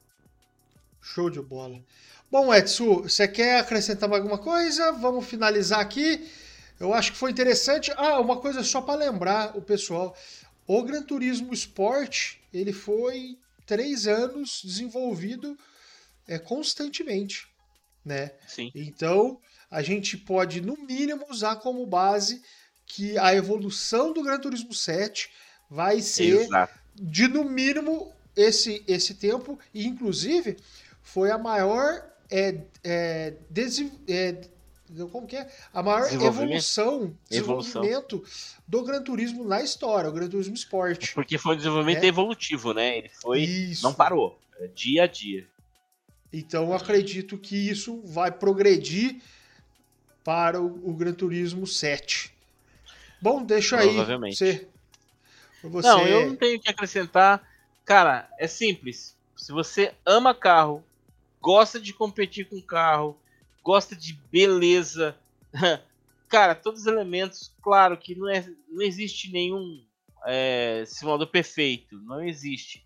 [1.00, 1.80] Show de bola.
[2.32, 4.94] Bom, Edson, você quer acrescentar mais alguma coisa?
[4.94, 6.28] Vamos finalizar aqui.
[6.80, 7.92] Eu acho que foi interessante.
[7.96, 10.18] Ah, uma coisa só para lembrar o pessoal.
[10.66, 13.38] O Gran Turismo Sport, ele foi
[13.68, 15.56] três anos desenvolvido
[16.28, 17.48] é, constantemente,
[18.04, 18.32] né?
[18.48, 18.72] Sim.
[18.74, 19.40] Então,
[19.74, 22.44] a gente pode, no mínimo, usar como base
[22.86, 25.32] que a evolução do Gran Turismo 7
[25.68, 26.80] vai ser Exato.
[26.94, 29.58] de, no mínimo, esse, esse tempo.
[29.74, 30.58] E, inclusive,
[31.02, 33.34] foi a maior é, é,
[34.08, 34.42] é,
[35.12, 35.52] como que é?
[35.74, 38.62] A maior evolução, desenvolvimento evolução.
[38.68, 41.04] do Gran Turismo na história, o Gran Turismo Sport.
[41.04, 42.08] É porque foi um desenvolvimento é.
[42.08, 43.00] evolutivo, né?
[43.00, 43.42] Ele foi.
[43.42, 43.82] Isso.
[43.82, 44.40] Não parou.
[44.60, 45.48] É dia a dia.
[46.32, 49.20] Então eu acredito que isso vai progredir
[50.24, 52.34] para o, o Gran Turismo 7.
[53.22, 53.96] Bom, deixa aí.
[53.96, 54.68] Você,
[55.64, 55.88] você...
[55.88, 57.42] Não, eu não tenho que acrescentar.
[57.86, 59.18] Cara, é simples.
[59.36, 60.84] Se você ama carro,
[61.42, 63.18] gosta de competir com carro,
[63.64, 65.16] gosta de beleza.
[66.30, 69.86] Cara, todos os elementos, claro que não, é, não existe nenhum
[70.26, 72.86] é, simulador perfeito, não existe.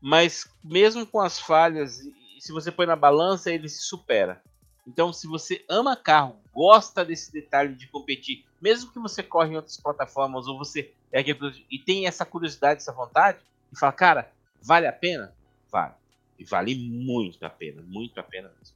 [0.00, 2.00] Mas mesmo com as falhas,
[2.38, 4.42] se você põe na balança, ele se supera.
[4.90, 9.56] Então, se você ama carro, gosta desse detalhe de competir, mesmo que você corre em
[9.56, 11.24] outras plataformas ou você é
[11.70, 13.38] e tem essa curiosidade, essa vontade,
[13.72, 15.32] e fala, cara, vale a pena?
[15.70, 15.94] Vale.
[16.36, 18.74] E vale muito a pena, muito a pena mesmo.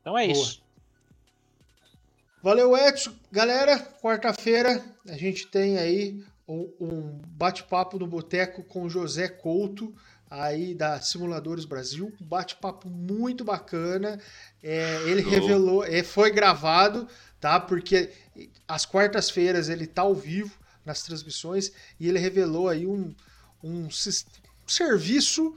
[0.00, 0.38] Então é Boa.
[0.38, 0.62] isso.
[2.42, 3.12] Valeu, Edson.
[3.30, 9.94] Galera, quarta-feira a gente tem aí um, bate-papo no boteco com José Couto,
[10.32, 12.12] aí da Simuladores Brasil.
[12.20, 14.18] Um bate-papo muito bacana.
[14.62, 17.06] É, ele revelou, é, foi gravado,
[17.38, 17.60] tá?
[17.60, 18.10] Porque
[18.66, 21.70] às quartas-feiras ele tá ao vivo nas transmissões
[22.00, 23.14] e ele revelou aí um,
[23.62, 25.54] um, um serviço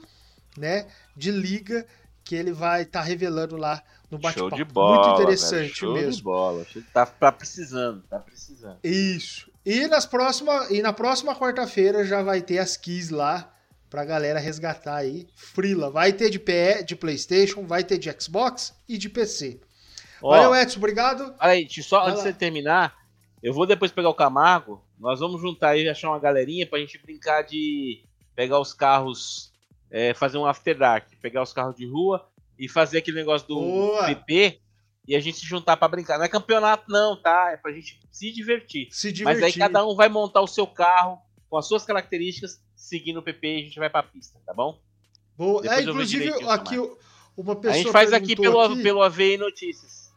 [0.56, 1.86] né, de liga
[2.22, 4.50] que ele vai estar tá revelando lá no bate-papo.
[4.50, 4.96] Show de bola.
[4.96, 6.12] Muito interessante show mesmo.
[6.12, 6.66] de bola.
[6.92, 8.78] Tá, tá precisando, tá precisando.
[8.84, 9.50] Isso.
[9.64, 13.55] E, nas próxima, e na próxima quarta-feira já vai ter as keys lá
[13.88, 15.26] pra galera resgatar aí.
[15.34, 15.90] Frila.
[15.90, 19.60] Vai ter de, PE, de PlayStation, vai ter de Xbox e de PC.
[20.22, 20.78] Ó, Valeu, Edson.
[20.78, 21.34] Obrigado.
[21.38, 22.30] Aí, só vai antes lá.
[22.30, 22.96] de terminar,
[23.42, 24.82] eu vou depois pegar o Camargo.
[24.98, 28.02] Nós vamos juntar aí, achar uma galerinha pra gente brincar de
[28.34, 29.52] pegar os carros,
[29.90, 31.08] é, fazer um After Dark.
[31.20, 32.26] Pegar os carros de rua
[32.58, 34.06] e fazer aquele negócio do Boa.
[34.06, 34.60] PP
[35.06, 36.18] e a gente se juntar para brincar.
[36.18, 37.52] Não é campeonato, não, tá?
[37.52, 38.88] É pra gente se divertir.
[38.90, 39.40] Se divertir.
[39.40, 41.18] Mas aí cada um vai montar o seu carro
[41.48, 44.78] com as suas características, seguindo o PP e a gente vai pra pista, tá bom?
[45.36, 45.62] Boa.
[45.66, 46.76] é, inclusive, aqui
[47.36, 47.74] uma pessoa.
[47.74, 48.82] A gente faz aqui pelo, aqui...
[48.82, 50.12] pelo AVI Notícias.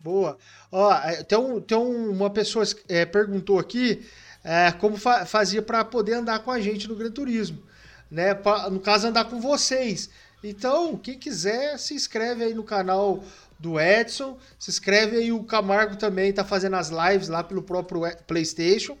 [0.00, 0.38] Boa.
[0.72, 4.04] Ó, é, tem, um, tem um, uma pessoa é, perguntou aqui
[4.42, 7.62] é, como fa fazia para poder andar com a gente no Gran Turismo.
[8.10, 8.34] Né?
[8.34, 10.08] Pra, no caso, andar com vocês.
[10.42, 13.22] Então, quem quiser, se inscreve aí no canal
[13.58, 18.00] do Edson, se inscreve aí, o Camargo também tá fazendo as lives lá pelo próprio
[18.26, 18.96] PlayStation.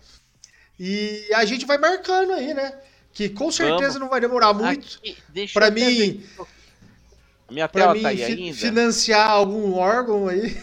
[0.78, 2.78] E a gente vai marcando aí, né?
[3.12, 4.00] Que com certeza Vamos.
[4.00, 5.00] não vai demorar muito
[5.52, 6.22] para mim
[7.50, 10.56] minha para mim tá fi financiar algum órgão aí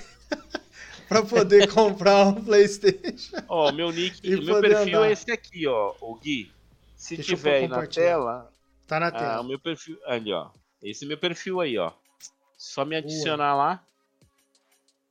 [1.07, 3.44] para poder comprar um PlayStation.
[3.48, 5.10] Ó, meu nick, meu perfil andar.
[5.10, 6.52] é esse aqui, ó, o Gui.
[6.95, 8.52] Se Deixa tiver aí na tela,
[8.88, 9.36] tá na tela.
[9.36, 10.49] Ah, o meu perfil ali, ó.
[10.82, 11.91] Esse é meu perfil aí, ó.
[12.57, 13.84] Só me adicionar lá.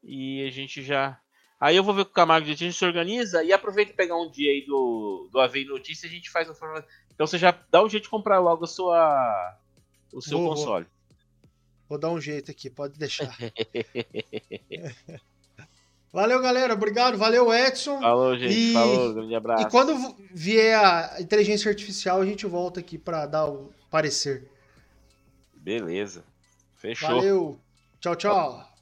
[0.02, 1.18] E a gente já.
[1.60, 4.16] Aí eu vou ver com o Camargo, a gente se organiza e aproveita e pegar
[4.16, 6.54] um dia aí do, do AVI Notícia e a gente faz um
[7.16, 9.56] Então você já dá um jeito de comprar logo a sua,
[10.12, 10.84] o seu vou, console.
[10.84, 11.48] Vou.
[11.88, 13.34] vou dar um jeito aqui, pode deixar.
[16.12, 16.74] Valeu, galera.
[16.74, 17.18] Obrigado.
[17.18, 18.00] Valeu, Edson.
[18.00, 18.54] Falou, gente.
[18.54, 19.66] E- Falou, grande abraço.
[19.66, 24.50] E quando vier a inteligência artificial, a gente volta aqui para dar o parecer.
[25.54, 26.24] Beleza.
[26.76, 27.08] Fechou.
[27.08, 27.60] Valeu.
[28.00, 28.75] Tchau, tchau.